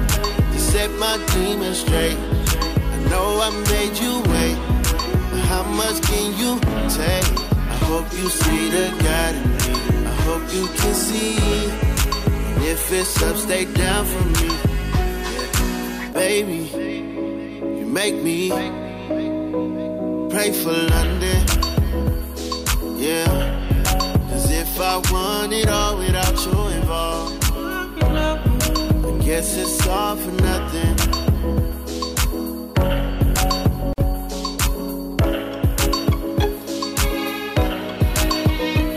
[0.71, 2.17] set my demons straight.
[2.95, 4.57] I know I made you wait,
[5.29, 6.51] but how much can you
[6.99, 7.27] take?
[7.73, 10.05] I hope you see the God in me.
[10.11, 11.35] I hope you can see.
[12.53, 14.49] And if it's up, stay down for me.
[16.13, 16.61] Baby,
[17.79, 18.49] you make me
[20.33, 21.39] pray for London.
[22.95, 23.27] Yeah.
[24.29, 27.41] Cause if I want it all without you involved,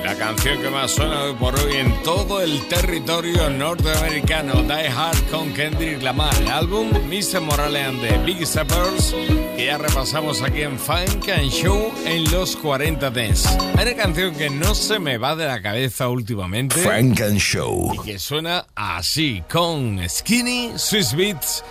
[0.03, 5.31] La canción que más suena hoy por hoy en todo el territorio norteamericano, Die Hard
[5.31, 7.41] con Kendrick Lamar, el álbum Mr.
[7.41, 9.15] Morale and the Big Steppers,
[9.57, 13.49] que ya repasamos aquí en Funk and Show en los 40 Dance.
[13.77, 16.77] Hay una canción que no se me va de la cabeza últimamente.
[16.81, 17.93] Frank and Show.
[17.95, 21.65] Y que suena así, con Skinny, Swiss Beats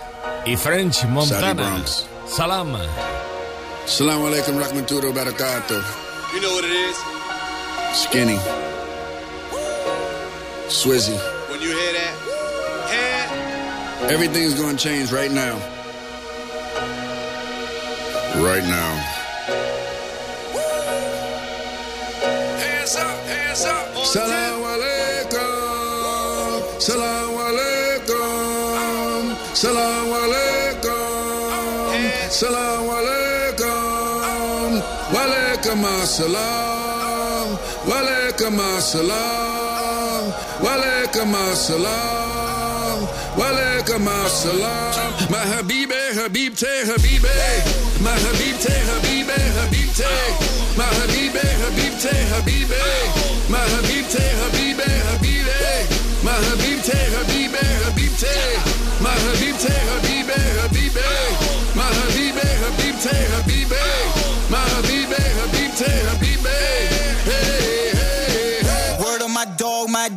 [0.46, 1.84] y French Montana.
[2.26, 2.76] Salam.
[3.86, 5.82] Salam alaikum rahmatullahi wa barakatuh.
[6.34, 6.96] You know what it is?
[7.94, 8.38] Skinny.
[10.68, 11.16] Swizzy.
[11.50, 12.14] When you hear that,
[14.10, 15.73] Everything's gonna change right now.
[18.34, 18.94] Right now.
[22.58, 23.94] Hands up, hands up.
[24.04, 26.00] Salam alaikum.
[26.80, 29.22] Salam alaikum.
[29.54, 30.90] Salam alaikum.
[32.28, 34.82] Salam alaikum.
[35.14, 37.48] Walaikum assalam.
[37.86, 40.22] Walaikum assalam.
[40.60, 42.33] Walaikum assalam.
[43.36, 45.30] Walaikum assalam.
[45.30, 47.34] My habibi, habibte, habibi.
[48.00, 50.12] My habibte, habibi, habibte.
[50.78, 52.82] My habibi, habibte, habibi.
[53.50, 55.58] My habibte, habibi, habibi.
[56.22, 58.34] My habibte, habibi, habibte.
[59.02, 61.06] My habibte, habibi, habibi.
[61.74, 63.82] My habibi, habibte, habibi.
[64.50, 66.23] My habibi, habibte, habibi.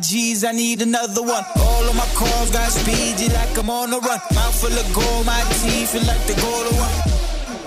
[0.00, 1.44] G's, I need another one.
[1.56, 4.20] All of my calls got speed, you like I'm on the run.
[4.34, 6.96] Mouth full of gold, my teeth feel like the gold of one.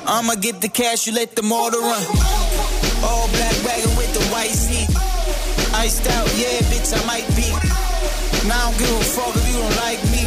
[0.07, 2.03] I'ma get the cash, you let the motor run.
[3.03, 4.89] All black wagon with the white seat.
[5.75, 7.47] Iced out, yeah, bitch, I might be.
[8.47, 10.23] Now I don't give a fuck if you don't like me.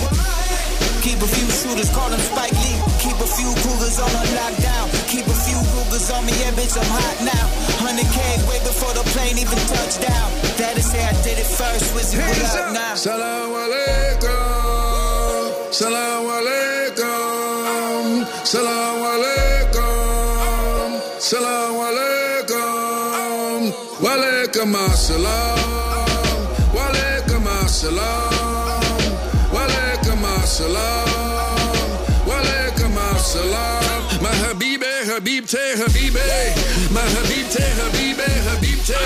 [1.02, 2.80] Keep a few shooters, call them Spike Lee.
[3.00, 4.88] Keep a few cougars on a lockdown.
[5.08, 7.63] Keep a few cougars on me, yeah, bitch, I'm hot now.
[7.94, 8.18] 100K
[8.48, 10.30] way before the plane even touched down.
[10.58, 12.96] Daddy say I did it first, Wizzy, what up now?
[12.96, 15.52] Salam alaikum.
[15.70, 18.26] Salam alaikum.
[18.44, 20.98] Salam alaikum.
[21.20, 23.72] Salam alaikum.
[24.02, 26.42] Walaikum assalam.
[26.74, 28.26] Walaikum assalam.
[29.54, 31.86] Walaikum assalam.
[32.26, 34.02] Walaikum assalam.
[34.20, 36.10] My habibi, habibte, habibi.
[36.14, 36.20] My
[37.14, 39.02] habibte, habibi, eh, habibte.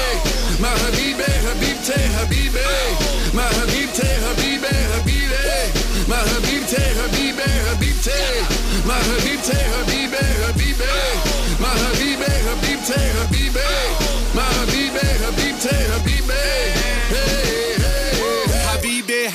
[0.60, 2.58] My eh, habibi, habibte, habibi.
[2.58, 2.90] Eh.
[3.34, 6.08] My habibte, habibi, habibi.
[6.08, 8.18] My habibte, habibi, habibte.
[8.86, 10.90] My habibte, habibi, habibi.
[11.60, 13.68] My habibi, habibte, habibi.
[14.34, 15.74] My habibi, habibte.
[16.28, 16.72] Hey,
[17.10, 18.18] hey, hey.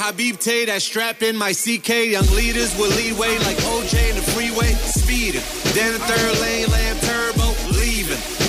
[0.03, 2.11] Habibte, that strap in my CK.
[2.11, 4.74] Young leaders with leeway like OJ in the freeway.
[4.91, 5.41] Speeding.
[5.74, 7.42] Then the third lane, lamb turbo,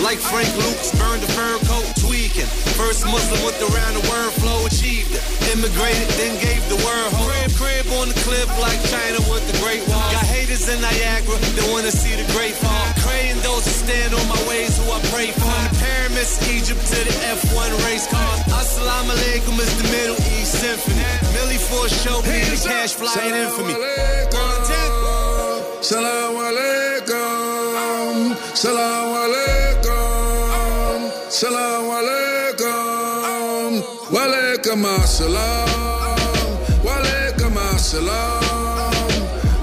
[0.03, 2.49] Like Frank Luke's burned a fur coat, tweaking.
[2.77, 5.23] First Muslim with the round the word flow, achieved it.
[5.53, 7.31] Immigrated, then gave the world home.
[7.31, 10.03] Crib, crib on the cliff like China with the Great Wall.
[10.13, 12.87] Got haters in Niagara that wanna see the great fall.
[13.07, 15.45] Praying those that stand on my ways who I pray for.
[15.45, 18.35] From the pyramids, Egypt to the F1 race car.
[18.61, 21.05] Assalamu alaikum is the Middle East Symphony.
[21.35, 23.75] Millie for show me the cash flying in for me.
[25.85, 28.35] Salam alaikum.
[28.57, 29.44] Salam alaikum.
[31.35, 33.83] Salam alaikum.
[34.15, 35.67] Walaikum assalam.
[36.87, 39.11] Walaikum assalam.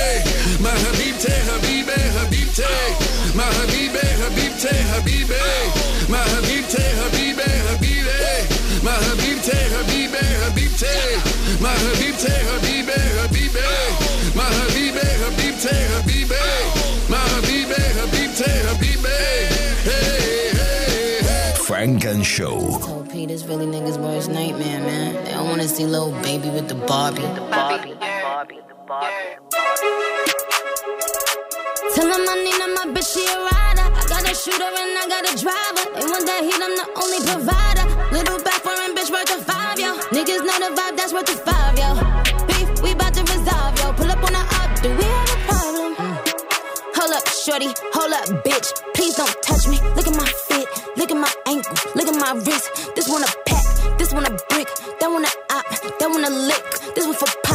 [0.61, 2.71] My habibte, habibi, habibte.
[3.33, 5.41] My habibi, habibte, habibi.
[6.07, 8.21] My habibte, habibi, habibi.
[8.85, 10.93] My habibte, habibi, habibte.
[11.59, 13.41] My habibte, habibi, habibi.
[13.41, 13.42] My
[21.83, 22.79] Funk and Show.
[22.79, 25.15] Told Pete, this really niggas' worst nightmare, man.
[25.25, 27.21] They don't wanna see little baby with the Barbie.
[27.21, 27.93] The Barbie.
[31.93, 33.87] Tell him I need him, my bitch, she a rider.
[33.99, 35.85] I got a shooter and I got a driver.
[35.95, 37.85] They want that heat, I'm the only provider.
[38.11, 39.95] Little back foreign bitch worth a five, yo.
[40.15, 41.62] Niggas know the vibe, that's worth a five,
[47.53, 48.67] shorty, hold up, bitch.
[48.95, 49.77] Please don't touch me.
[49.95, 52.95] Look at my fit, look at my ankle, look at my wrist.
[52.95, 55.65] This one a pack, this one a brick, that one a op,
[55.99, 56.65] that one a lick.
[56.95, 57.52] This one for pop,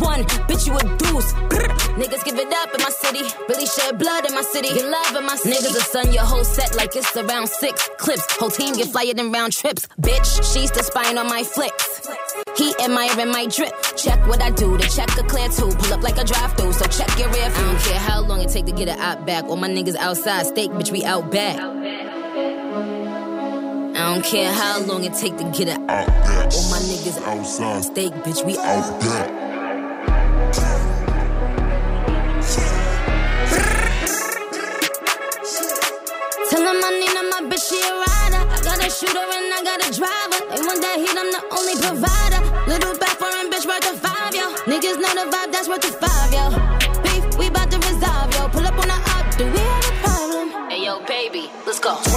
[0.00, 1.32] one, bitch, you a deuce.
[1.48, 1.66] Brr.
[1.96, 4.68] Niggas give it up in my city, really shed blood in my city.
[4.68, 5.56] Get love in my city.
[5.56, 8.26] Niggas will sun your whole set like it's around six clips.
[8.36, 9.88] Whole team get flyer than round trips.
[10.00, 12.06] Bitch, she's the spying on my flicks.
[12.56, 13.72] He admiring my drip.
[13.96, 15.74] Check what I do, the check a clear too.
[15.74, 17.64] Pull up like a drive through, so check your rear view.
[17.64, 19.44] I don't care how long it take to get it out back.
[19.44, 21.58] All my niggas outside, steak, bitch, we out back.
[23.96, 26.52] I don't care how long it take to get it out back.
[26.52, 29.55] All my niggas outside, steak, bitch, we out back.
[36.48, 38.42] Tell him I need my bitch, she a rider.
[38.48, 40.40] I got a shooter and I got a driver.
[40.48, 42.40] They want that heat, I'm the only provider.
[42.66, 44.48] Little back foreign bitch worth a five, yo.
[44.64, 46.65] Niggas know the vibe, that's worth a five, yo.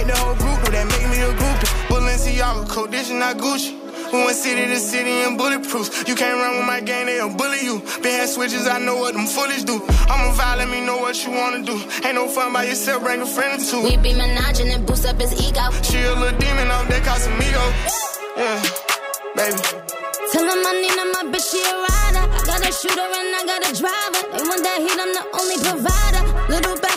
[0.00, 1.68] hit the whole group, that make me a groupie.
[1.92, 3.76] Balenciaga, is not Gucci.
[4.12, 6.08] We went city to city in bulletproofs.
[6.08, 7.78] You can't run with my gang, they'll bully you.
[8.02, 9.76] Been had switches, I know what them foolish do.
[10.10, 11.76] I'm a vibe, let me know what you wanna do.
[12.04, 13.82] Ain't no fun by yourself, bring a friend or two.
[13.82, 15.70] We be menaging and boost up his ego.
[15.82, 17.64] She a little demon off that Casamigo.
[18.34, 18.58] Yeah,
[19.36, 19.62] baby.
[20.32, 22.24] Tell him I need him, my bitch, she a rider.
[22.34, 24.22] I got a shooter and I got a driver.
[24.34, 26.22] They want that heat, I'm the only provider.
[26.50, 26.89] Little back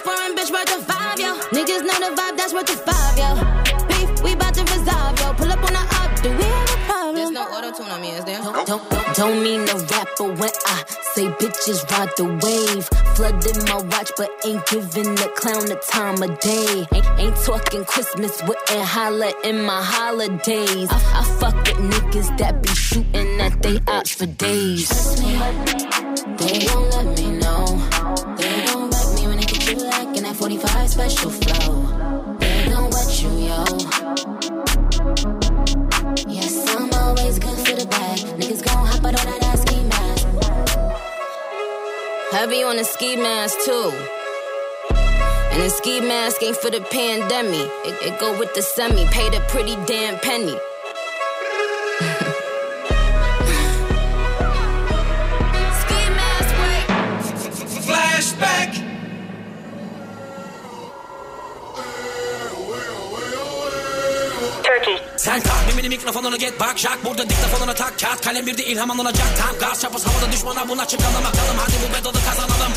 [8.53, 10.83] Don't, don't, don't, no rapper when I
[11.13, 12.85] say bitches ride the wave.
[13.15, 16.85] Flooded my watch, but ain't giving the clown the time of day.
[16.93, 20.87] Ain't, ain't talking Christmas, wouldn't holla in my holidays.
[20.91, 24.87] I, I fuck with niggas that be shooting at they ops for days.
[24.87, 25.33] Trust me,
[26.37, 27.65] They won't let me know.
[28.37, 31.31] They don't wreck me when they get you like in that 45 special
[42.33, 43.93] Heavy on the ski mask too.
[45.51, 47.69] And the ski mask ain't for the pandemic.
[47.85, 49.05] It, it go with the semi.
[49.05, 50.57] Paid a pretty damn penny.
[55.79, 56.85] Ski mask, wait.
[57.85, 58.93] Flashback.
[65.17, 65.39] Sen
[65.73, 67.29] tak mimini mikrofonunu get bak şak Burada.
[67.29, 69.27] Diktafonuna tak kağıt kalem bir de ilham alınacak.
[69.37, 71.57] Tam gaz çapız havada düşmana buna çıkalım bakalım.
[71.57, 72.73] Hadi bu bedalı kazanalım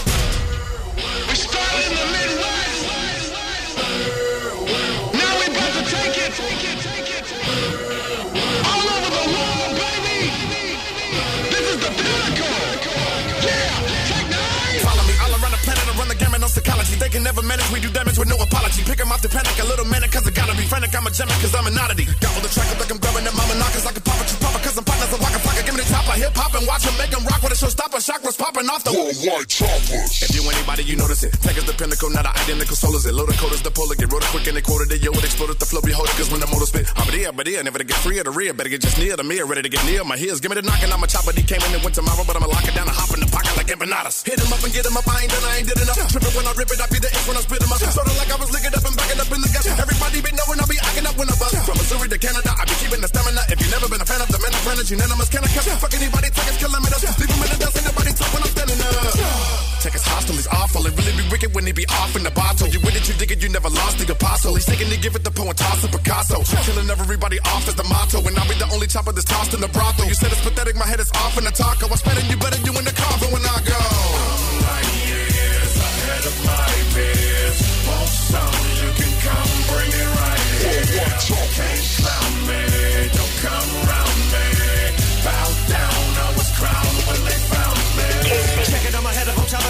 [18.16, 18.82] damage with no apology.
[18.84, 20.94] Pick 'em off the panic, a little manic, cause I gotta be frantic.
[20.94, 22.04] I'm a gemming, cause I'm an oddity.
[22.20, 24.58] Gobble the track up like I'm grabbing that mama knockers like a papa, you papa,
[24.64, 25.64] cause I'm partners, I'm walking pocket.
[25.66, 27.58] Give me the top, I hip hop and watch 'em make 'em rock with a
[27.58, 28.00] showstopper.
[28.00, 30.22] Chakras popping off the worldwide choppers.
[30.22, 31.32] If you anybody, you notice it.
[31.42, 33.14] Take us the pinnacle, not identical soul is it.
[33.14, 35.02] Load the coders, the polar, get rolled quick and they quoted it.
[35.02, 37.46] Yo, it exploded, the flow be holding, cause when the motor spit, I'm here, but
[37.46, 38.52] here, never to get free of the rear.
[38.54, 40.40] Better get just near the mirror, ready to get near my heels.
[40.40, 42.46] Give me the knocking, I'm a chopper, he came in and went tomorrow, but I'ma
[42.46, 44.24] lock it down and hop in the pocket like empanadas.
[44.24, 46.08] Hit him up and get him up, I ain't done, I ain't did enough.
[46.08, 47.78] Tripping when I rip it, I be the ink when I spit him up.
[47.80, 49.66] Sorta like I was licking up and backing up in the gut.
[49.66, 51.52] Everybody be knowing I be acting up when I buzz.
[51.66, 53.42] From Missouri to Canada, I be keeping the stamina.
[53.76, 55.68] You never been a fan of the men of friends, unanimous, can I catch?
[55.68, 56.96] Fuck anybody, take us kilometers.
[57.20, 59.36] Leave him in the dust, ain't nobody talk when I'm standing up.
[59.84, 60.80] Check his hostile, he's awful.
[60.88, 62.72] It really be wicked when he be off in the bottle.
[62.72, 64.56] You with it, you dig it, you never lost the apostle.
[64.56, 66.40] He's taking to give it the poet toss to Picasso.
[66.64, 68.24] Killing everybody off is the motto.
[68.24, 70.08] And I'll be the only chopper that's tossed in the brothel.
[70.08, 71.92] You said it's pathetic, my head is off in the taco.
[71.92, 73.28] I spend it, you better do in the coffin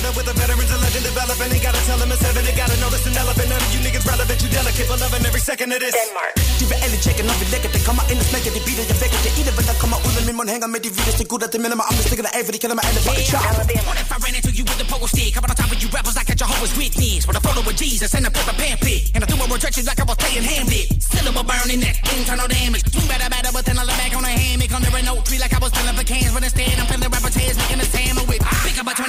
[0.07, 1.49] ahead of them, chopping up with the veterans, a legend developing.
[1.53, 3.49] Ain't gotta tell them it's heaven, they gotta know this an elephant.
[3.51, 5.95] None of you niggas relevant, you delicate, but loving every second of this.
[5.95, 6.33] Denmark.
[6.61, 8.99] De vil alle tjekke, når vi lægger det Kommer ind og smækker det biler, jeg
[9.03, 11.25] vækker det i det Men der kommer ud af min mund, hænger med de vildeste
[11.31, 13.13] gutter Det minder mig om, det stikker der af, for de kalder mig alle for
[13.19, 13.43] det chop
[13.89, 15.33] What if I ran into you with the pogo stick?
[15.35, 17.21] How about on top of you rappers like a Jehovah's Witness?
[17.29, 19.03] With a photo of Jesus and a paper pamphlet.
[19.15, 20.87] And I threw a rejection like I was playing Hamlet.
[21.09, 22.83] Still a burning that internal damage.
[22.95, 24.73] Too better, better, but then I look back on a hammock.
[24.77, 26.33] Under an oak tree like I was filling for cans.
[26.35, 27.86] But instead, I'm filling rapper tears, making a sandwich.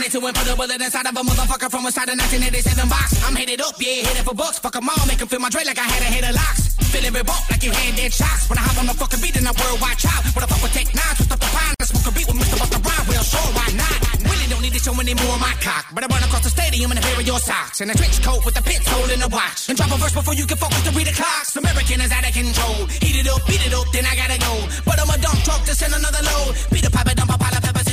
[0.08, 3.20] A 22 put a bullet inside of a motherfucker from inside a 1987 box.
[3.28, 4.55] I'm headed up, yeah, headed for bucks.
[4.55, 6.80] Fuck 'em all, make 'em feel my dread like I had a head of locks.
[6.95, 8.47] Feeling revoked like you had dead shots.
[8.47, 10.24] When I hop on the fucking beat, then I worldwide chop.
[10.32, 12.39] When I fuck with Tech N9ne, twist up the pine, I smoke a beat with
[12.39, 12.55] Mr.
[12.55, 13.05] Busta Rhyme.
[13.10, 13.99] Well, sure, why not?
[14.32, 15.84] Really don't need to show any more of my cock.
[15.91, 17.82] But I run across the stadium in a pair of your socks.
[17.84, 19.68] In a trench coat with a pit holding a watch.
[19.68, 21.51] And drop a verse before you can focus to read the clocks.
[21.60, 22.88] American is out of control.
[23.03, 24.53] Heat it up, beat it up, then I gotta go.
[24.88, 26.55] But I'm a dump truck to send another load.
[26.72, 27.86] Beat a pipe, dump a pile of peppers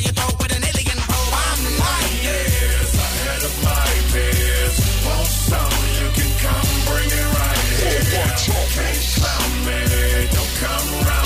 [2.25, 4.77] years ahead of my peers.
[5.05, 8.05] Want some, you can come bring it right here.
[8.77, 9.81] Can't clown me,
[10.33, 11.24] don't come round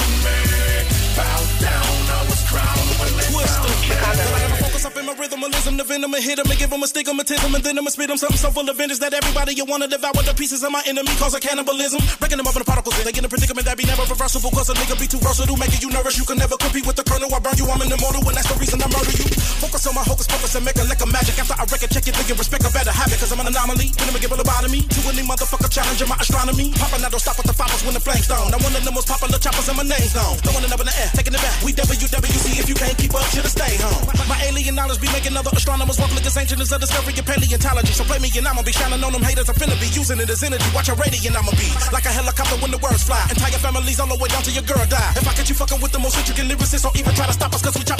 [4.98, 5.12] found me.
[5.12, 7.78] I'm a rhythmalism, the venom, and hit him and give him a stigmatism, and then
[7.78, 10.62] I'ma spit him something so full of vengeance that everybody you wanna devour the pieces
[10.62, 12.00] of my enemy cause a cannibalism.
[12.18, 14.50] Breaking them up in the particles, they get in a predicament that be never reversible
[14.50, 16.18] cause a nigga be too versatile, making you nervous.
[16.18, 17.30] You can never compete with the colonel.
[17.32, 19.28] I burn you, I'm an immortal, and that's the reason I murder you.
[19.62, 21.38] Focus on my hocus pocus and make a lick of magic.
[21.38, 23.88] After I wreck it, check it, think respect a better habit cause I'm an anomaly.
[23.98, 26.74] When I'm give a lobotomy to any motherfucker challenging my astronomy.
[26.76, 28.50] Popping, I don't stop with the fires when the flames down.
[28.50, 30.36] Now one of the most popular choppers and my name's known.
[30.42, 31.56] Throwing it up in the air, taking it back.
[31.62, 34.02] We WWC if you can't keep up, should've stay home.
[34.28, 37.26] My alien knowledge be making other astronomers walk like as ancient as a discovery of
[37.28, 37.92] paleontology.
[37.92, 39.48] So play me and I'ma be shining on them haters.
[39.48, 40.64] I'm finna be using it as energy.
[40.72, 43.20] Watch a radiant, I'ma be like a helicopter when the words fly.
[43.28, 45.12] Entire families all the way down to your girl die.
[45.20, 47.52] If I catch you fucking with the most intricate lyricists, don't even try to stop
[47.52, 47.97] us cause we choppers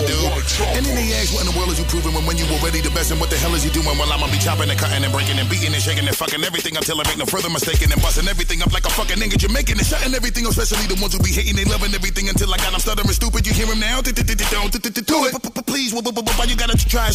[0.00, 0.76] and my dude.
[0.76, 2.80] And then they ask what in the world is you proving when when you already
[2.80, 3.92] the best, and what the hell is you doing?
[3.98, 6.76] Well, I'ma be chopping and cutting and breaking and beating and shaking and fucking everything
[6.76, 9.78] until I make no further mistaking and busting everything up like a fucking nigga Jamaican
[9.78, 12.72] and shutting everything especially the ones who be hating, they loving everything until I got
[12.72, 13.46] them stuttering stupid.
[13.46, 14.00] You hear him now?
[14.00, 15.32] Do it.
[15.66, 17.10] Please, why you gotta try?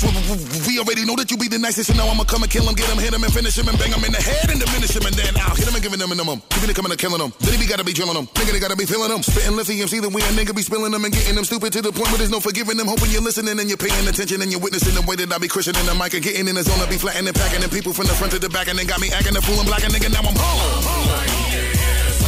[0.67, 2.75] We already know that you be the nicest, so now I'ma come and kill him,
[2.75, 4.95] get him, hit him, and finish him, and bang him in the head and diminish
[4.95, 6.41] him, and then I'll hit him and giving him a minimum.
[6.51, 7.31] Giving it coming and killing them.
[7.39, 8.27] Then he be gotta be drilling them.
[8.35, 9.23] Nigga, they gotta be feeling them.
[9.23, 11.81] Spitting lithium, see the way a nigga be spilling them and getting them stupid to
[11.81, 12.87] the point where there's no forgiving them.
[12.87, 15.47] Hoping you're listening and you're paying attention and you're witnessing the way that I be
[15.47, 16.79] crushing in the mic and getting in the zone.
[16.79, 18.87] I be flattening and packing and people from the front to the back and then
[18.87, 20.85] got me acting a fool and black and nigga now I'm home.
[21.09, 22.25] Like years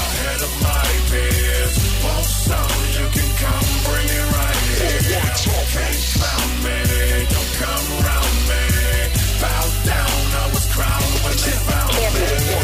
[3.38, 5.22] come bring it right here.
[5.38, 6.80] Can't clown me,
[7.34, 8.64] don't come around me.
[9.42, 12.00] Bow down, I was crowned when they found me.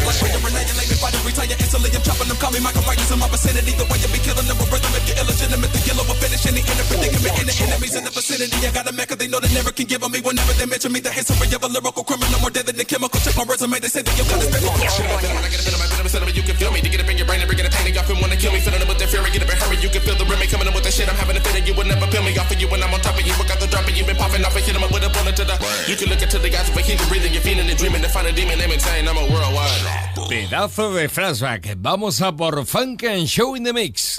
[0.04, 1.90] Like when you're me by the retire instantly.
[2.04, 3.72] Chopping them, call me Michael Writers in my vicinity.
[3.76, 4.92] The way you be killing them with rhythm.
[4.96, 7.32] If you're illegitimate, the yellow will finish any inner predicament.
[7.40, 9.16] And the enemies in the vicinity, I got a mecca.
[9.16, 11.00] They know they never can give on me whenever they mention me.
[11.00, 13.20] The history of a lyrical criminal more deadly than chemical.
[13.20, 14.80] Check my resume, they say that you got this biblical.
[14.88, 16.80] Shit, I feel get a bit of my venom, instead you can feel me.
[16.80, 17.92] To up in your brain and bring it a pain.
[17.92, 19.28] Y'all feel wanna kill me, filling it with the fury.
[19.32, 21.08] Get up and hurry, you can feel the rim coming in with the shit.
[21.08, 23.00] I'm having a feeling you would never peel me off of you when I'm on
[23.00, 23.34] top of you.
[23.34, 25.36] I got the drop and you've been popping off and hit up with a bullet
[25.36, 25.56] to the.
[25.88, 28.26] You can look into the guys with healing, breathing, you're feeling and dreaming to find
[28.26, 30.14] a demon name and saying I'm a worldwide.
[30.28, 31.76] Pedazo de flashback.
[31.78, 34.18] Vamos a por Funk and Show in the Mix.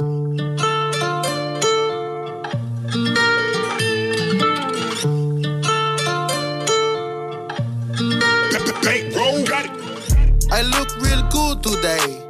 [10.52, 12.22] I look real good today.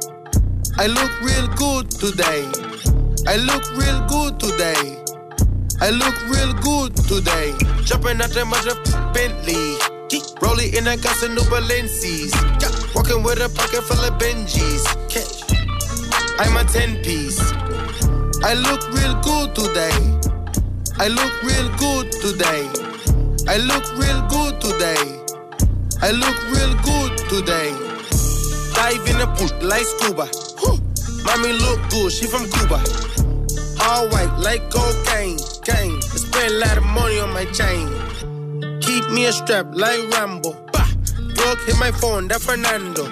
[0.78, 2.44] I look real good today.
[3.26, 4.98] I look real good today.
[5.80, 7.54] I look real good today.
[7.84, 8.74] Jumping out the mother
[9.12, 9.95] Bentley.
[10.42, 12.32] Rolling in a gas and new Balenci's.
[12.94, 14.84] Walking with a pocket full of Benjis.
[16.38, 17.40] I'm a 10 piece.
[18.44, 19.96] I look real good today.
[20.98, 22.68] I look real good today.
[23.48, 25.20] I look real good today.
[26.02, 27.70] I look real good today.
[28.74, 30.28] Dive in the pool like scuba.
[31.24, 32.82] Mommy look good, she from Cuba.
[33.82, 35.96] All white like cocaine, gang.
[35.96, 38.05] I spend a lot of money on my chain.
[38.96, 40.56] Keep me a strap like Rambo.
[40.72, 40.88] Bah.
[41.34, 43.04] Plug hit my phone, that Fernando.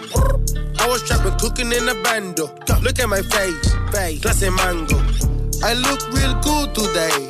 [0.80, 2.48] I was trapping, cooking in a bando.
[2.80, 4.96] Look at my face, face, clase mango.
[5.60, 7.20] I look real good today.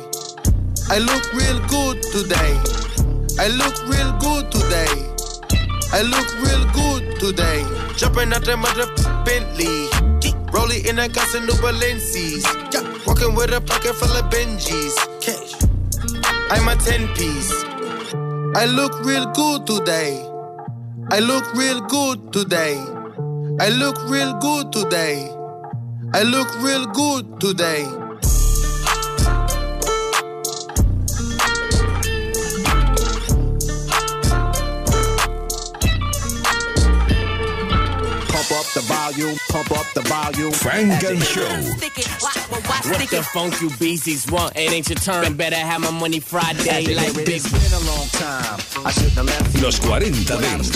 [0.87, 2.55] I look real good today.
[3.35, 5.03] I look real good today.
[5.91, 7.59] I look real good today.
[7.99, 8.87] Jumping out the mother
[9.27, 9.91] Bentley.
[10.55, 12.47] Rolling in a gas and new Balenci's.
[13.05, 14.95] Walking with a pocket full of Benjis.
[15.19, 15.59] Cash.
[16.51, 17.74] I'm a 10 piece.
[18.57, 20.15] I look real good today.
[21.11, 22.77] I look real good today.
[23.59, 25.29] I look real good today.
[26.13, 27.83] I look real good today.
[38.75, 40.51] The volume, pump up the volume.
[40.51, 41.47] Funk and Show.
[42.89, 44.57] What the funk you beasties want?
[44.57, 45.37] It ain't your turn.
[45.37, 47.29] Better have my money Friday like big.
[47.29, 48.59] It's been a long time.
[48.85, 49.61] I shouldn't have left you.
[49.61, 50.75] Los 40 Dance.